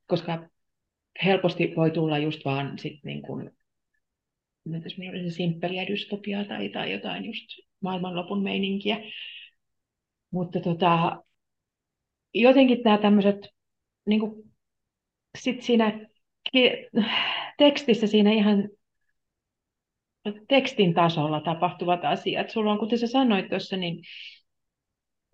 [0.08, 0.50] koska
[1.26, 3.52] helposti voi tulla just vaan sit niin kuin,
[4.84, 7.46] se simppeliä dystopiaa tai, tai jotain just
[7.82, 8.98] maailmanlopun meininkiä,
[10.32, 11.24] Mutta tota,
[12.42, 13.50] jotenkin nämä tämmöiset,
[14.06, 14.44] niin kuin,
[15.38, 16.08] sit siinä
[17.58, 18.70] tekstissä siinä ihan
[20.48, 22.50] tekstin tasolla tapahtuvat asiat.
[22.50, 24.04] Sulla on, kuten sä sanoit tuossa, niin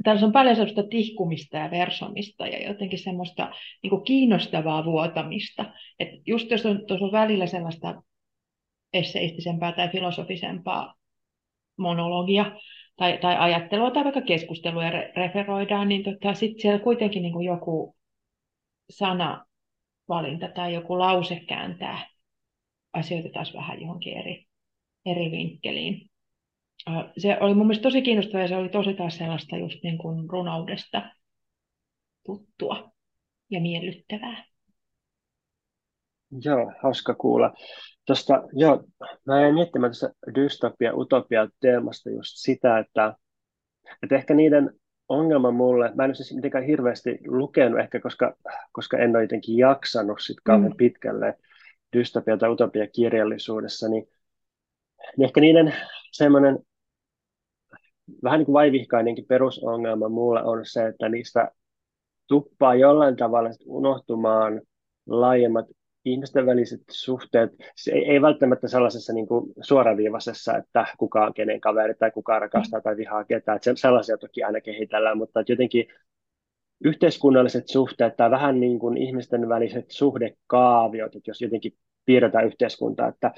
[0.04, 3.52] täällä on paljon sellaista tihkumista ja versomista ja jotenkin semmoista
[3.84, 5.74] niin kuin kiinnostavaa vuotamista.
[6.00, 8.04] Et just jos on, tuossa on välillä sellaista
[8.94, 10.94] esseistisempää tai filosofisempaa
[11.78, 12.52] monologia
[13.02, 17.46] tai, tai ajattelua tai vaikka keskustelua re- referoidaan, niin tota, sitten siellä kuitenkin niin kuin
[17.46, 17.96] joku
[18.90, 22.08] sanavalinta tai joku lause kääntää
[22.94, 24.46] asioita taas vähän johonkin eri,
[25.06, 26.10] eri vinkkeliin.
[27.18, 30.30] Se oli mun mielestä tosi kiinnostavaa ja se oli tosi taas sellaista just niin kuin
[30.30, 31.12] runoudesta
[32.26, 32.92] tuttua
[33.50, 34.51] ja miellyttävää.
[36.44, 37.54] Joo, hauska kuulla.
[38.06, 38.84] Tuosta, joo,
[39.26, 43.16] mä jäin miettimään tuossa dystopia, utopia teemasta just sitä, että,
[44.04, 44.74] että ehkä niiden
[45.10, 48.36] ongelma mulle, mä en ole siis mitenkään hirveästi lukenut ehkä, koska,
[48.72, 50.78] koska en ole jotenkin jaksanut sit kauhean mm.
[50.78, 51.38] pitkälle
[51.98, 54.08] dystopia- tai utopia-kirjallisuudessa, niin,
[55.18, 55.74] niin ehkä niiden
[56.12, 56.60] semmoinen
[58.24, 61.52] vähän niin kuin vaivihkainenkin perusongelma mulle on se, että niistä
[62.28, 64.62] tuppaa jollain tavalla unohtumaan
[65.08, 65.66] laajemmat
[66.06, 71.62] ihmisten väliset suhteet, se ei, ei välttämättä sellaisessa niin kuin suoraviivaisessa, että kuka on kenen
[71.62, 75.88] kaveri tai kuka rakastaa tai vihaa ketään, että sellaisia toki aina kehitellään, mutta että jotenkin
[76.84, 81.74] yhteiskunnalliset suhteet tai vähän niin kuin ihmisten väliset suhdekaaviot, että jos jotenkin
[82.06, 83.32] piirretään yhteiskuntaa, että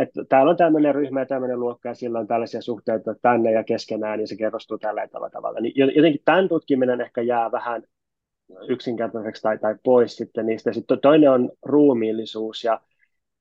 [0.00, 3.64] että täällä on tämmöinen ryhmä ja tämmöinen luokka ja sillä on tällaisia suhteita tänne ja
[3.64, 5.60] keskenään ja se kerrostuu tällä tavalla.
[5.60, 7.82] Niin jotenkin tämän tutkiminen ehkä jää vähän
[8.68, 10.72] yksinkertaiseksi tai, tai pois sitten niistä.
[10.72, 12.80] Sitten toinen on ruumiillisuus ja,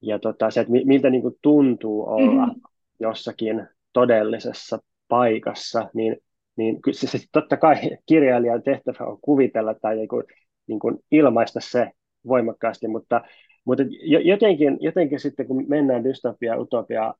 [0.01, 2.61] ja tota, se, että miltä niin kuin tuntuu olla mm-hmm.
[2.99, 6.17] jossakin todellisessa paikassa, niin,
[6.55, 7.75] niin se, se totta kai
[8.05, 10.23] kirjailijan tehtävä on kuvitella tai niin kuin,
[10.67, 11.91] niin kuin ilmaista se
[12.27, 13.21] voimakkaasti, mutta,
[13.65, 13.83] mutta
[14.23, 17.13] jotenkin, jotenkin sitten kun mennään dystopia utopia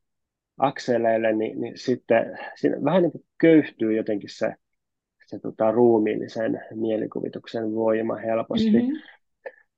[0.58, 4.56] akseleille, niin, niin sitten siinä vähän niin kuin köyhtyy jotenkin se,
[5.26, 8.80] se tota, ruumiillisen mielikuvituksen voima helposti.
[8.82, 9.01] Mm-hmm.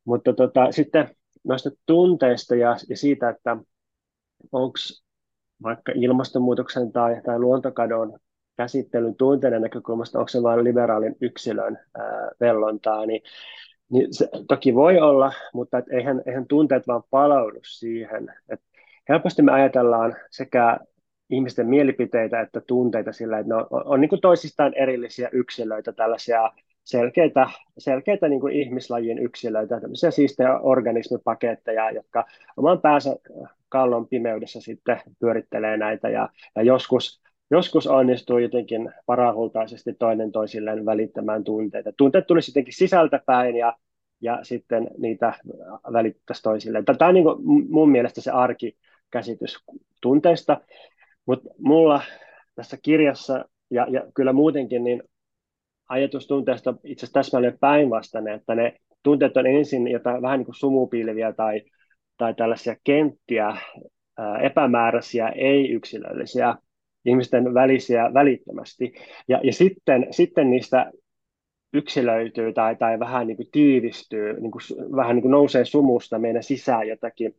[0.05, 1.09] Mutta tota, sitten
[1.43, 3.57] noista tunteista ja, ja siitä, että
[4.51, 4.77] onko
[5.63, 8.19] vaikka ilmastonmuutoksen tai, tai luontokadon
[8.57, 13.21] käsittelyn tunteiden näkökulmasta, onko se vain liberaalin yksilön ää, vellontaa, niin,
[13.89, 18.33] niin se toki voi olla, mutta et eihän, eihän tunteet vaan palaudu siihen.
[18.49, 18.59] Et
[19.09, 20.79] helposti me ajatellaan sekä
[21.29, 25.91] ihmisten mielipiteitä että tunteita sillä, että ne on, on, on niin kuin toisistaan erillisiä yksilöitä,
[25.91, 26.51] tällaisia
[26.83, 32.25] selkeitä, selkeitä niin kuin ihmislajin yksilöitä, tämmöisiä siistejä organismipaketteja, jotka
[32.57, 33.15] oman päänsä
[33.69, 37.21] kallon pimeydessä sitten pyörittelee näitä ja, ja joskus,
[37.51, 41.91] joskus onnistuu jotenkin parahultaisesti toinen toisilleen välittämään tunteita.
[41.97, 43.77] Tunteet tulisi jotenkin sisältä päin ja,
[44.21, 45.33] ja sitten niitä
[45.93, 46.85] välittäisi toisilleen.
[46.85, 47.25] Tämä on niin
[47.69, 49.57] mun mielestä se arkikäsitys
[50.01, 50.61] tunteista.
[51.27, 52.01] Mutta mulla
[52.55, 55.03] tässä kirjassa ja, ja kyllä muutenkin niin
[55.89, 58.73] ajatus tunteesta itse asiassa täsmälleen päinvastainen, että ne
[59.03, 61.61] tunteet on ensin jotain vähän niin kuin sumupilviä tai,
[62.17, 63.57] tai tällaisia kenttiä,
[64.17, 66.55] ää, epämääräisiä, ei-yksilöllisiä,
[67.05, 68.93] ihmisten välisiä välittömästi.
[69.27, 70.91] Ja, ja sitten, sitten niistä
[71.73, 74.61] yksilöityy tai, tai vähän niin kuin tiivistyy, niin kuin,
[74.95, 77.35] vähän niin kuin nousee sumusta meidän sisään jotakin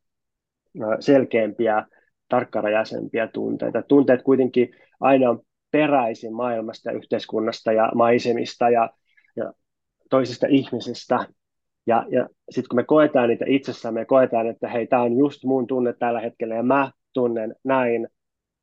[1.00, 1.86] selkeämpiä
[2.28, 3.82] tarkkarajaisempia tunteita.
[3.82, 4.70] Tunteet kuitenkin
[5.00, 8.90] aina on peräisin maailmasta, yhteiskunnasta ja maisemista ja,
[9.36, 9.52] ja
[10.10, 11.26] toisista ihmisistä.
[11.86, 15.44] Ja, ja sitten kun me koetaan niitä itsessämme, me koetaan, että hei, tämä on just
[15.44, 18.08] mun tunne tällä hetkellä ja mä tunnen näin,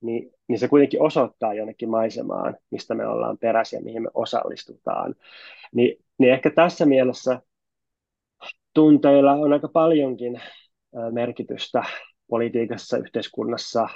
[0.01, 5.15] niin, niin se kuitenkin osoittaa jonnekin maisemaan, mistä me ollaan peräisin ja mihin me osallistutaan.
[5.73, 7.41] Ni, niin ehkä tässä mielessä
[8.73, 10.41] tunteilla on aika paljonkin
[11.11, 11.83] merkitystä
[12.27, 13.89] politiikassa, yhteiskunnassa,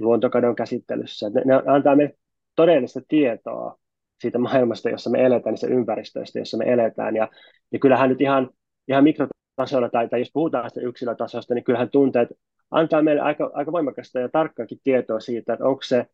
[0.00, 1.30] luontokadon käsittelyssä.
[1.30, 2.16] Ne, ne antaa meille
[2.56, 3.78] todellista tietoa
[4.20, 7.16] siitä maailmasta, jossa me eletään, niistä ympäristöistä, jossa me eletään.
[7.16, 7.28] Ja,
[7.72, 8.50] ja kyllähän nyt ihan,
[8.88, 12.28] ihan mikrotasolla, tai, tai jos puhutaan sitä yksilötasosta, niin kyllähän tunteet
[12.70, 16.06] antaa meille aika, aika voimakasta ja tarkkaakin tietoa siitä, että onko se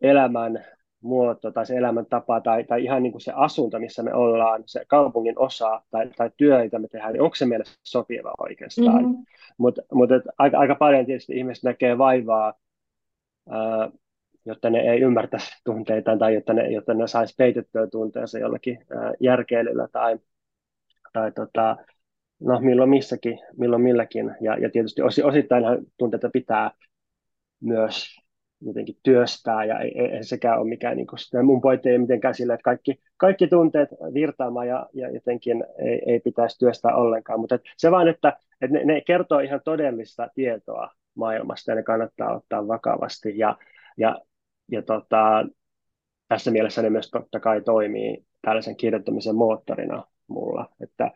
[0.00, 0.64] elämän
[1.06, 4.84] muoto tai se elämäntapa tai, tai ihan niin kuin se asunto, missä me ollaan, se
[4.88, 9.04] kaupungin osa tai, tai työ, jota me tehdään, niin onko se meille sopiva oikeastaan.
[9.04, 9.24] Mm-hmm.
[9.58, 12.54] Mutta mut, aika, aika paljon tietysti ihmiset näkee vaivaa,
[13.48, 13.90] ää,
[14.44, 19.12] jotta ne ei ymmärtäisi tunteita tai jotta ne, jotta ne saisi peitettyä tunteensa jollakin ää,
[19.20, 20.18] järkeilyllä tai,
[21.12, 21.76] tai tota,
[22.40, 24.36] no milloin missäkin, milloin milläkin.
[24.40, 25.64] Ja, ja tietysti osittain
[25.98, 26.70] tunteita pitää
[27.60, 28.25] myös
[28.60, 32.54] jotenkin työstää ja ei, ei sekään ole mikään, niin kuin, mun pointti ei mitenkään sille,
[32.54, 37.90] että kaikki, kaikki tunteet virtaamaan ja, ja jotenkin ei, ei pitäisi työstää ollenkaan, mutta se
[37.90, 43.38] vaan, että, että ne, ne kertoo ihan todellista tietoa maailmasta ja ne kannattaa ottaa vakavasti.
[43.38, 43.56] Ja,
[43.96, 44.20] ja,
[44.70, 45.46] ja tota,
[46.28, 51.10] tässä mielessä ne myös totta kai toimii tällaisen kirjoittamisen moottorina mulla, että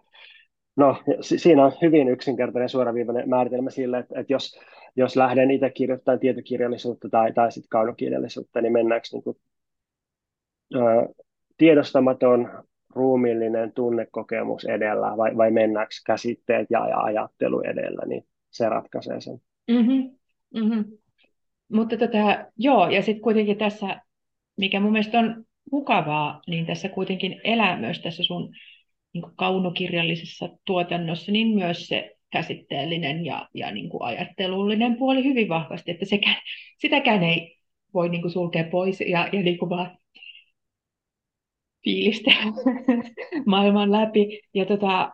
[0.76, 4.61] No, siinä on hyvin yksinkertainen suoraviivainen määritelmä sille, että, että jos,
[4.97, 9.36] jos lähden itse kirjoittamaan tietokirjallisuutta tai, tai sitten kaunokirjallisuutta, niin mennäänkö niin kuin,
[10.74, 10.78] ö,
[11.57, 12.64] tiedostamaton
[12.95, 19.41] ruumiillinen tunnekokemus edellä vai, vai mennäänkö käsitteet ja, ja ajattelu edellä, niin se ratkaisee sen.
[19.70, 20.11] Mm-hmm.
[20.55, 20.84] Mm-hmm.
[21.72, 24.01] Mutta tota, joo, ja sitten kuitenkin tässä,
[24.57, 28.55] mikä mun mielestä on mukavaa, niin tässä kuitenkin elää myös tässä sun
[29.12, 35.90] niin kaunokirjallisessa tuotannossa, niin myös se käsitteellinen ja, ja niin kuin ajattelullinen puoli hyvin vahvasti,
[35.90, 36.42] että sekä,
[36.78, 37.56] sitäkään ei
[37.94, 39.98] voi niin kuin sulkea pois ja, ja niin kuin vaan
[41.84, 42.52] fiilistellä
[43.46, 44.40] maailman läpi.
[44.54, 45.12] Ja tota,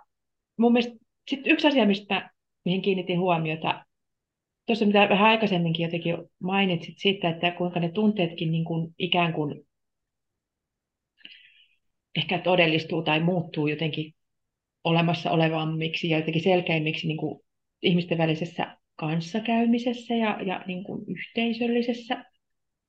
[0.56, 0.96] mun mielestä
[1.28, 2.30] sit yksi asia, mistä,
[2.64, 3.84] mihin kiinnitin huomiota,
[4.66, 9.66] tuossa mitä vähän aikaisemminkin jotenkin mainitsit siitä, että kuinka ne tunteetkin niin kuin ikään kuin
[12.16, 14.14] ehkä todellistuu tai muuttuu jotenkin
[14.86, 17.40] olemassa olevammiksi ja jotenkin selkeimmiksi niin kuin
[17.82, 22.24] ihmisten välisessä kanssakäymisessä ja, ja niin kuin yhteisöllisessä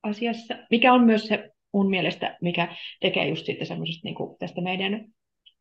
[0.03, 4.61] asiassa, mikä on myös se mun mielestä, mikä tekee just siitä semmoisesta niin kuin tästä
[4.61, 5.05] meidän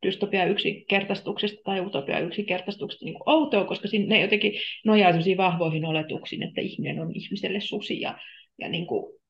[0.03, 4.53] dystopia yksinkertaistuksesta tai utopia yksinkertaistuksesta niin kuin outoa, koska ne jotenkin
[4.84, 8.18] nojaa vahvoihin oletuksiin, että ihminen on ihmiselle susi ja,
[8.59, 9.20] ja niin kuin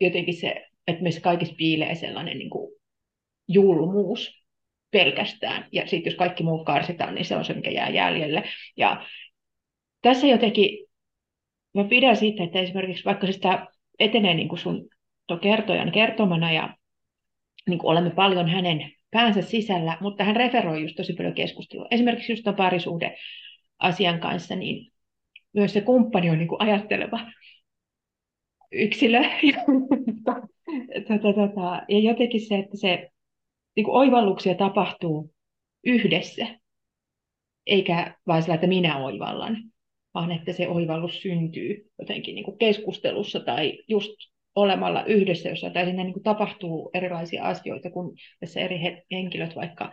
[0.00, 2.76] jotenkin se, että meissä kaikissa piilee sellainen niin kuin
[3.48, 4.45] julmuus
[4.90, 5.68] pelkästään.
[5.72, 8.42] Ja sitten jos kaikki muut karsitaan, niin se on se, mikä jää jäljelle.
[8.76, 9.06] Ja
[10.02, 10.86] tässä jotenkin,
[11.74, 13.66] mä pidän siitä, että esimerkiksi vaikka sitä
[13.98, 14.88] etenee niin kuin sun
[15.40, 16.76] kertojan kertomana ja
[17.68, 21.86] niin kuin olemme paljon hänen päänsä sisällä, mutta hän referoi just tosi paljon keskustelua.
[21.90, 23.16] Esimerkiksi just parisuhde
[23.78, 24.92] asian kanssa, niin
[25.52, 27.20] myös se kumppani on niin kuin ajatteleva
[28.72, 29.20] yksilö.
[31.88, 33.10] ja jotenkin se, että se
[33.76, 35.34] niin kuin oivalluksia tapahtuu
[35.84, 36.46] yhdessä,
[37.66, 39.56] eikä vain sillä, että minä oivallan,
[40.14, 44.12] vaan että se oivallus syntyy jotenkin niin kuin keskustelussa tai just
[44.54, 48.80] olemalla yhdessä, jossa tai sinne niin tapahtuu erilaisia asioita, kun tässä eri
[49.12, 49.92] henkilöt vaikka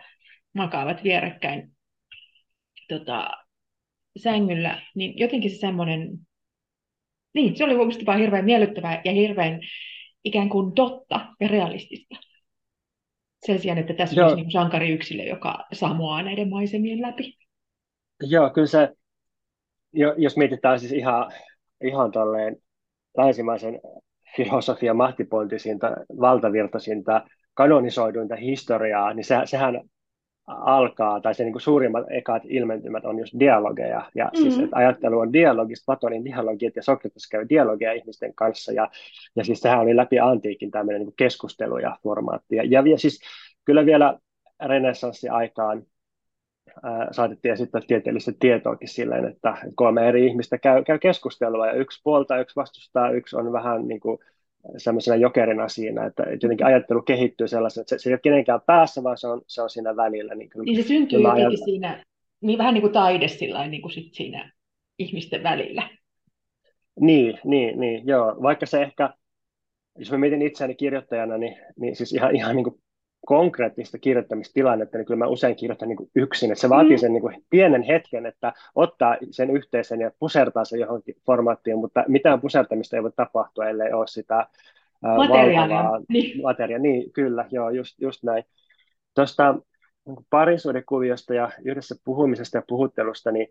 [0.53, 1.71] makaavat vierekkäin
[2.89, 3.31] tota,
[4.17, 6.09] sängyllä, niin jotenkin se semmoinen,
[7.33, 9.59] niin se oli mielestäni vaan hirveän miellyttävää ja hirveän
[10.23, 12.15] ikään kuin totta ja realistista.
[13.45, 14.29] Sen sijaan, että tässä Joo.
[14.29, 17.37] olisi niin sankariyksilö, joka samoaa näiden maisemien läpi.
[18.21, 18.89] Joo, kyllä se,
[20.17, 21.31] jos mietitään siis ihan,
[21.83, 22.55] ihan tolleen
[23.17, 23.81] länsimaisen
[24.35, 25.87] filosofian mahtipointisinta,
[26.19, 29.81] valtavirtaisinta, kanonisoiduinta historiaa, niin se, sehän
[30.47, 34.41] alkaa, tai se niin kuin suurimmat ekat ilmentymät on just dialogeja, ja mm-hmm.
[34.41, 38.89] siis että ajattelu on dialogista, Platonin dialogit, ja Sokrates käy dialogia ihmisten kanssa, ja,
[39.35, 43.19] ja siis sehän oli läpi antiikin tämmöinen niin keskustelu ja formaatti, ja, ja, ja siis
[43.65, 44.19] kyllä vielä
[44.65, 45.83] renessanssi-aikaan
[46.83, 52.01] ää, saatettiin esittää tieteellistä tietoakin silleen, että kolme eri ihmistä käy, käy keskustelua, ja yksi
[52.03, 54.19] puolta, yksi vastustaa, yksi on vähän niin kuin
[54.77, 59.03] semmoisena jokerina siinä, että jotenkin ajattelu kehittyy sellaisena, että se, se ei ole kenenkään päässä,
[59.03, 60.35] vaan se on, se on siinä välillä.
[60.35, 61.59] Niin, kyllä, niin se syntyy jotenkin ajat...
[61.65, 62.05] siinä,
[62.41, 64.51] niin vähän niin kuin taide sillä niin kuin sit siinä
[64.99, 65.89] ihmisten välillä.
[66.99, 68.35] Niin, niin, niin, joo.
[68.41, 69.13] Vaikka se ehkä,
[69.97, 72.82] jos mä mietin itseäni kirjoittajana, niin, niin siis ihan, ihan niin kuin
[73.25, 76.99] konkreettista kirjoittamistilannetta, niin kyllä mä usein kirjoitan niin yksin, että se vaatii mm.
[76.99, 82.41] sen niin pienen hetken, että ottaa sen yhteisen ja pusertaa sen johonkin formaattiin, mutta mitään
[82.41, 84.47] pusertamista ei voi tapahtua, ellei ole sitä
[85.17, 85.83] materiaalia.
[86.09, 86.41] Niin.
[86.41, 88.43] Materia, niin kyllä, joo, just, just näin.
[89.15, 89.55] Tuosta
[90.29, 93.47] parisuudekuviosta ja yhdessä puhumisesta ja puhuttelusta, niin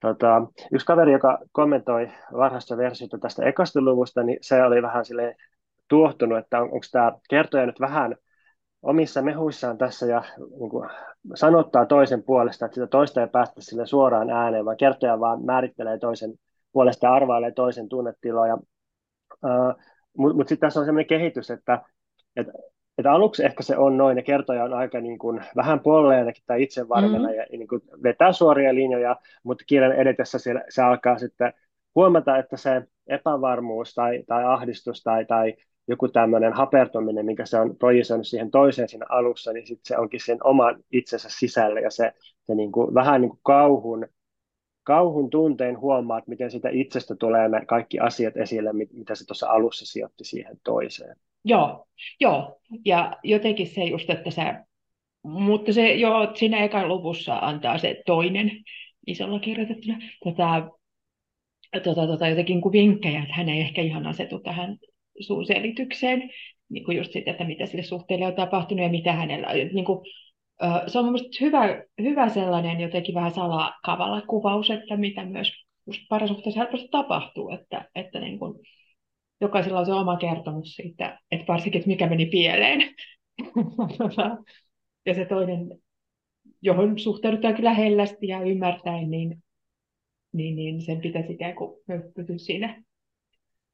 [0.00, 5.36] tota, yksi kaveri, joka kommentoi varhaista versiota tästä ekasta luvusta, niin se oli vähän sille
[5.88, 8.16] tuohtunut, että on, onko tämä kertoja nyt vähän
[8.82, 10.22] omissa mehuissaan tässä ja
[10.58, 10.90] niin kuin,
[11.34, 15.98] sanottaa toisen puolesta, että sitä toista ei päästä sille suoraan ääneen, vaan kertoja vaan määrittelee
[15.98, 16.32] toisen
[16.72, 18.54] puolesta ja arvailee toisen tunnetiloja.
[19.44, 19.82] Uh,
[20.18, 21.82] Mutta mut sitten tässä on sellainen kehitys, että,
[22.36, 22.52] että,
[22.98, 26.62] että aluksi ehkä se on noin, ja kertoja on aika niin kuin, vähän polleenakin tai
[26.62, 27.34] itsevarmena mm-hmm.
[27.34, 31.52] ja niin kuin, vetää suoria linjoja, mutta kirjan edetessä se, se alkaa sitten
[31.94, 35.54] huomata, että se epävarmuus tai, tai ahdistus tai, tai
[35.88, 40.20] joku tämmöinen hapertuminen, mikä se on projisoinut siihen toiseen siinä alussa, niin sitten se onkin
[40.24, 42.12] sen oman itsensä sisällä ja se,
[42.42, 44.06] se niin kuin, vähän niin kuin kauhun
[44.86, 49.86] kauhun tunteen huomaat, miten sitä itsestä tulee ne kaikki asiat esille, mitä se tuossa alussa
[49.86, 51.16] sijoitti siihen toiseen.
[51.44, 51.86] Joo,
[52.20, 52.60] joo.
[52.84, 54.42] Ja jotenkin se just, että se,
[55.22, 58.50] mutta se jo siinä ekan luvussa antaa se toinen
[59.06, 60.70] isolla kirjoitettuna tota,
[61.84, 64.78] tota, tota, jotenkin kuin vinkkejä, että hän ei ehkä ihan asetu tähän
[65.20, 66.30] suun selitykseen,
[66.68, 69.54] niin kuin just siitä, että mitä sille suhteelle on tapahtunut ja mitä hänellä on.
[69.54, 69.98] Niin kuin,
[70.86, 75.52] se on mielestäni hyvä, hyvä sellainen jotenkin vähän salakavalla kuvaus, että mitä myös
[76.08, 78.54] parisuhteessa helposti tapahtuu, että, että niin kuin,
[79.40, 82.94] jokaisella on se oma kertomus siitä, että varsinkin, että mikä meni pieleen.
[85.06, 85.68] ja se toinen,
[86.62, 89.42] johon suhtaudutaan kyllä hellästi ja ymmärtäen, niin,
[90.32, 91.80] niin, niin sen pitäisi ikään kuin
[92.16, 92.82] pysyä siinä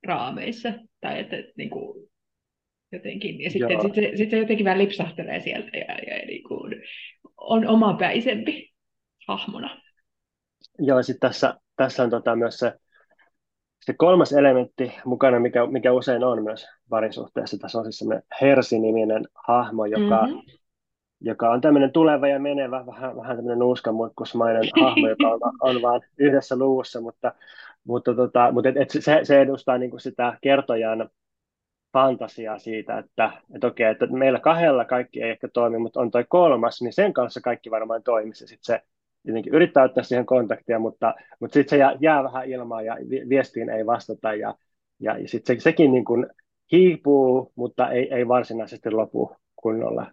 [0.07, 0.73] raameissa.
[1.01, 2.09] Tai että, että niin kuin,
[2.93, 3.41] jotenkin.
[3.41, 6.75] Ja sitten sit se, sit se jotenkin vähän lipsahtelee sieltä ja, ja niin kuin
[7.37, 8.73] on omapäisempi
[9.29, 9.81] hahmona.
[10.79, 12.73] Joo, sitten tässä, tässä on tota myös se,
[13.85, 17.59] se kolmas elementti mukana, mikä, mikä usein on myös parisuhteessa.
[17.59, 20.43] Tässä on siis semmoinen Hersi-niminen hahmo, joka, mm-hmm.
[21.21, 26.03] joka on tämmöinen tuleva ja menevä, vähän, vähän tämmöinen nuuskamuikkusmainen hahmo, joka on, on vain
[26.19, 27.35] yhdessä luvussa, mutta,
[27.85, 31.11] mutta, tota, mutta et, et se, se edustaa niin kuin sitä kertojan
[31.93, 36.24] fantasiaa siitä, että, että okei, että meillä kahdella kaikki ei ehkä toimi, mutta on toi
[36.28, 38.47] kolmas, niin sen kanssa kaikki varmaan toimisi.
[38.47, 38.80] Sitten se
[39.24, 42.97] jotenkin yrittää ottaa siihen kontaktia, mutta, mutta sitten se jää, jää vähän ilmaan ja
[43.28, 44.55] viestiin ei vastata ja,
[45.01, 46.26] ja, ja sitten se, sekin niin kuin
[46.72, 50.07] hiipuu, mutta ei, ei varsinaisesti lopu kunnolla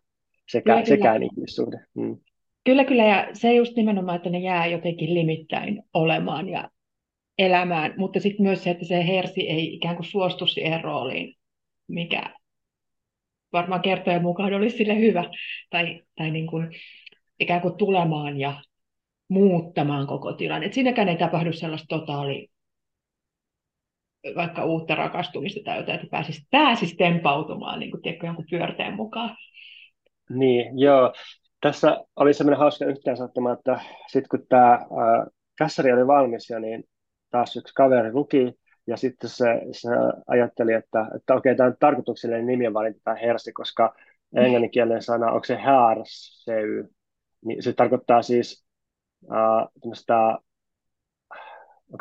[0.48, 1.30] sekä, kyllä, sekään kyllä.
[1.34, 1.80] ihmissuhde.
[1.94, 2.18] Mm.
[2.64, 6.70] Kyllä, kyllä, ja se just nimenomaan, että ne jää jotenkin limittäin olemaan ja
[7.40, 11.36] elämään, mutta sitten myös se, että se hersi ei ikään kuin suostu siihen rooliin,
[11.88, 12.34] mikä
[13.54, 15.24] varmaan kertojen mukaan olisi sille hyvä,
[15.70, 16.70] tai, tai niin kuin
[17.40, 18.62] ikään kuin tulemaan ja
[19.28, 20.66] muuttamaan koko tilanne.
[20.66, 22.48] Et siinäkään ei tapahdu sellaista totaali,
[24.36, 29.38] vaikka uutta rakastumista tai jotain, että pääsisi, pääsisi tempautumaan niin kuin, tiedätkö, jonkun pyörteen mukaan.
[30.30, 31.14] Niin, joo.
[31.62, 35.28] Tässä oli semmoinen hauska yhteensattuma, että sitten kun tämä äh,
[35.58, 36.84] kässäri oli valmis ja niin
[37.32, 38.54] taas yksi kaveri luki
[38.88, 39.90] ja sitten se, se
[40.28, 43.96] ajatteli, että, että okei, tämä on tarkoituksellinen nimenvalinta tämä hersi, koska
[44.36, 46.90] englanninkielinen sana, onko se härsey,
[47.46, 48.66] niin se tarkoittaa siis
[49.24, 49.32] uh,
[49.84, 49.96] onko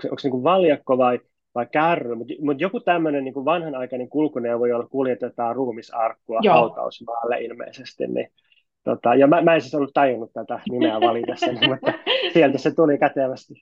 [0.02, 1.20] se, onko se niin valjakko vai,
[1.54, 6.54] vai kärry, mutta mut joku tämmöinen niin vanhanaikainen kulkuneuvo, jolla kuljetetaan ruumisarkkua Joo.
[6.54, 8.32] hautausmaalle ilmeisesti, niin
[8.84, 11.92] Tota, ja mä, mä en siis ollut tajunnut tätä nimeä valitessani, mutta
[12.32, 13.54] sieltä se tuli kätevästi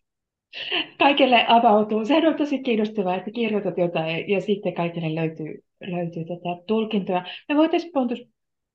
[0.98, 2.04] kaikille avautuu.
[2.04, 7.24] Sehän on tosi kiinnostavaa, että kirjoitat jotain ja sitten kaikille löytyy, löytyy tota tulkintoja.
[7.48, 8.22] Me voitaisiin Pontus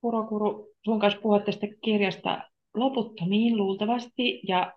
[0.00, 2.42] Purokuru sun kanssa puhua tästä kirjasta
[2.74, 4.72] loputtomiin luultavasti ja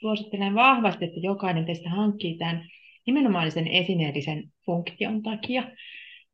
[0.00, 2.66] suosittelen vahvasti, että jokainen teistä hankkii tämän
[3.06, 5.70] nimenomaan sen esineellisen funktion takia.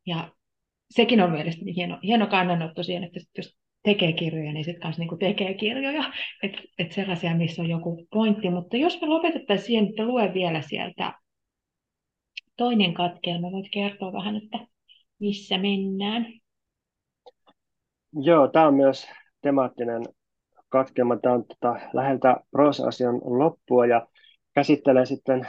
[0.05, 0.31] Ja
[0.89, 5.19] sekin on mielestäni hieno, hieno kannanotto siihen, että jos tekee kirjoja, niin sitten kanssa niin
[5.19, 6.03] tekee kirjoja,
[6.43, 8.49] että et sellaisia, missä on joku pointti.
[8.49, 11.13] Mutta jos me lopetettaisiin siihen, että lue vielä sieltä
[12.57, 14.59] toinen katkelma, voit kertoa vähän, että
[15.19, 16.25] missä mennään.
[18.13, 19.07] Joo, tämä on myös
[19.41, 20.01] temaattinen
[20.69, 21.17] katkelma.
[21.17, 24.07] Tämä on tota, läheltä proosa-asian loppua ja
[24.53, 25.47] käsittelee sitten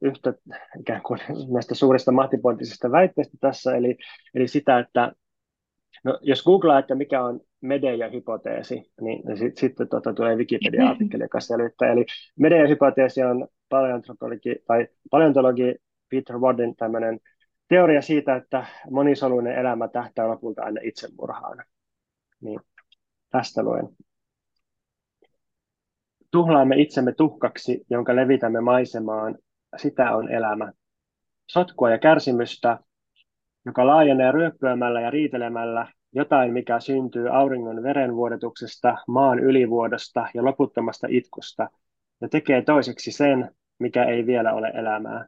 [0.00, 0.34] yhtä
[0.80, 1.20] ikään kuin
[1.52, 3.96] näistä suurista mahtipointisista väitteistä tässä, eli,
[4.34, 5.12] eli sitä, että
[6.04, 11.92] No, jos googlaa, että mikä on Medea-hypoteesi, niin, sitten sit, tota, tulee Wikipedia-artikkeli, joka selittää.
[11.92, 12.06] Eli
[12.38, 15.74] Medea-hypoteesi on paleontologi, tai paleontologi
[16.10, 17.20] Peter Waddin tämmöinen
[17.68, 21.64] teoria siitä, että monisoluinen elämä tähtää lopulta aina itsemurhaan.
[22.40, 22.60] Niin,
[23.30, 23.88] tästä luen.
[26.30, 29.38] Tuhlaamme itsemme tuhkaksi, jonka levitämme maisemaan.
[29.76, 30.72] Sitä on elämä.
[31.46, 32.78] Sotkua ja kärsimystä,
[33.66, 41.68] joka laajenee ryöppyämällä ja riitelemällä, jotain mikä syntyy auringon verenvuodetuksesta, maan ylivuodosta ja loputtomasta itkusta,
[42.20, 45.26] ja tekee toiseksi sen, mikä ei vielä ole elämää.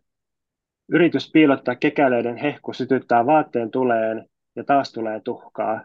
[0.88, 4.26] Yritys piilottaa kekäleiden hehku sytyttää vaatteen tuleen,
[4.56, 5.84] ja taas tulee tuhkaa.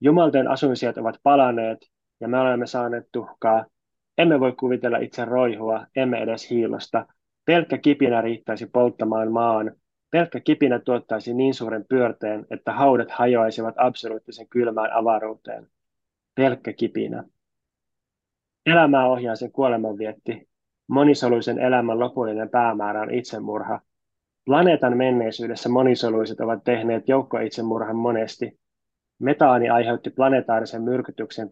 [0.00, 1.78] Jumalten asuinsijat ovat palaneet,
[2.20, 3.66] ja me olemme saaneet tuhkaa.
[4.18, 7.06] Emme voi kuvitella itse roihua, emme edes hiilosta.
[7.44, 9.72] Pelkkä kipinä riittäisi polttamaan maan,
[10.10, 15.68] Pelkkä kipinä tuottaisi niin suuren pyörteen, että haudat hajoaisivat absoluuttisen kylmään avaruuteen.
[16.34, 17.24] Pelkkä kipinä.
[18.66, 20.48] Elämää ohjaa sen kuolemanvietti.
[20.88, 23.80] Monisoluisen elämän lopullinen päämäärä on itsemurha.
[24.44, 28.58] Planeetan menneisyydessä monisoluiset ovat tehneet joukkoitsemurhan monesti.
[29.18, 31.48] Metaani aiheutti planetaarisen myrkytyksen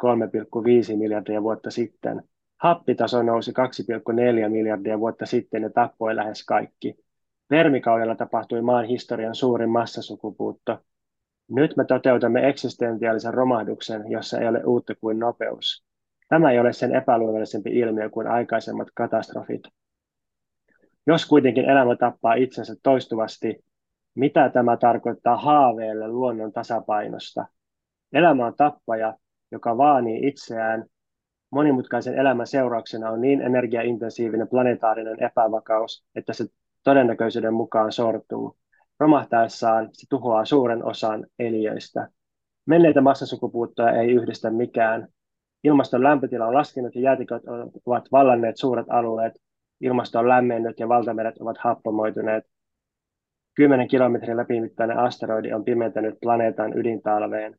[0.90, 2.22] 3,5 miljardia vuotta sitten.
[2.60, 7.05] Happitaso nousi 2,4 miljardia vuotta sitten ja tappoi lähes kaikki.
[7.50, 10.78] Vermikaudella tapahtui maan historian suurin massasukupuutto.
[11.50, 15.84] Nyt me toteutamme eksistentiaalisen romahduksen, jossa ei ole uutta kuin nopeus.
[16.28, 19.62] Tämä ei ole sen epäluonnollisempi ilmiö kuin aikaisemmat katastrofit.
[21.06, 23.64] Jos kuitenkin elämä tappaa itsensä toistuvasti,
[24.14, 27.46] mitä tämä tarkoittaa haaveelle luonnon tasapainosta?
[28.12, 29.14] Elämä on tappaja,
[29.52, 30.84] joka vaanii itseään.
[31.50, 36.44] Monimutkaisen elämän seurauksena on niin energiaintensiivinen planetaarinen epävakaus, että se
[36.86, 38.56] todennäköisyyden mukaan sortuu.
[39.00, 42.08] Romahtaessaan se tuhoaa suuren osan eliöistä.
[42.66, 45.08] Menneitä massasukupuuttoja ei yhdistä mikään.
[45.64, 47.42] Ilmaston lämpötila on laskenut ja jäätiköt
[47.86, 49.32] ovat vallanneet suuret alueet.
[49.80, 52.44] Ilmasto on lämmennyt ja valtameret ovat happomoituneet.
[53.54, 57.56] 10 kilometrin läpimittainen asteroidi on pimentänyt planeetan ydintalveen.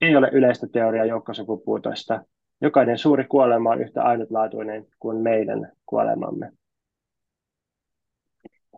[0.00, 2.24] Ei ole yleistä teoriaa joukkosukupuutoista.
[2.60, 6.59] Jokainen suuri kuolema on yhtä ainutlaatuinen kuin meidän kuolemamme.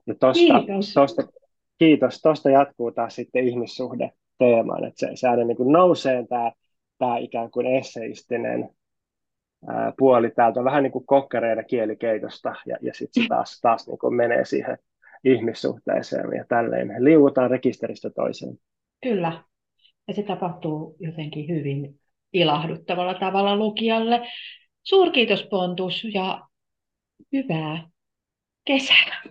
[0.06, 0.92] Ja tosta, kiitos.
[0.94, 1.22] Tosta,
[1.78, 2.20] kiitos.
[2.20, 6.52] Tosta jatkuu taas sitten ihmissuhde teemaan, että se, se aina niin kuin nousee tämä,
[6.98, 8.70] tämä ikään kuin esseistinen
[9.68, 13.86] ää, puoli täältä on vähän niin kuin kokkereiden kielikeitosta ja, ja sitten se taas, taas
[13.86, 14.78] niin kuin menee siihen
[15.24, 17.04] ihmissuhteeseen ja tälleen.
[17.04, 18.58] Liuutaan rekisteristä toiseen.
[19.02, 19.42] Kyllä.
[20.08, 22.00] Ja se tapahtuu jotenkin hyvin
[22.32, 24.22] ilahduttavalla tavalla lukijalle.
[24.82, 26.42] Suurkiitos Pontus ja
[27.32, 27.88] hyvää
[28.64, 29.22] kesää.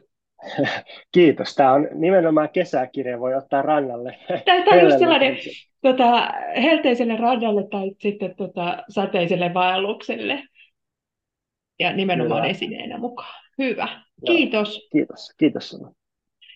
[1.12, 1.56] Kiitos.
[1.56, 4.18] Tämä on nimenomaan kesäkirja, voi ottaa rannalle.
[4.46, 5.38] Tämä on just sellainen
[5.82, 6.30] tota,
[6.62, 10.44] helteiselle rannalle tai sitten tota, sateiselle vaellukselle.
[11.80, 12.52] Ja nimenomaan Hyvä.
[12.52, 13.44] esineenä mukaan.
[13.58, 13.88] Hyvä.
[14.26, 14.76] Kiitos.
[14.76, 14.88] Joo.
[14.92, 15.34] Kiitos.
[15.38, 16.01] Kiitos sinulle.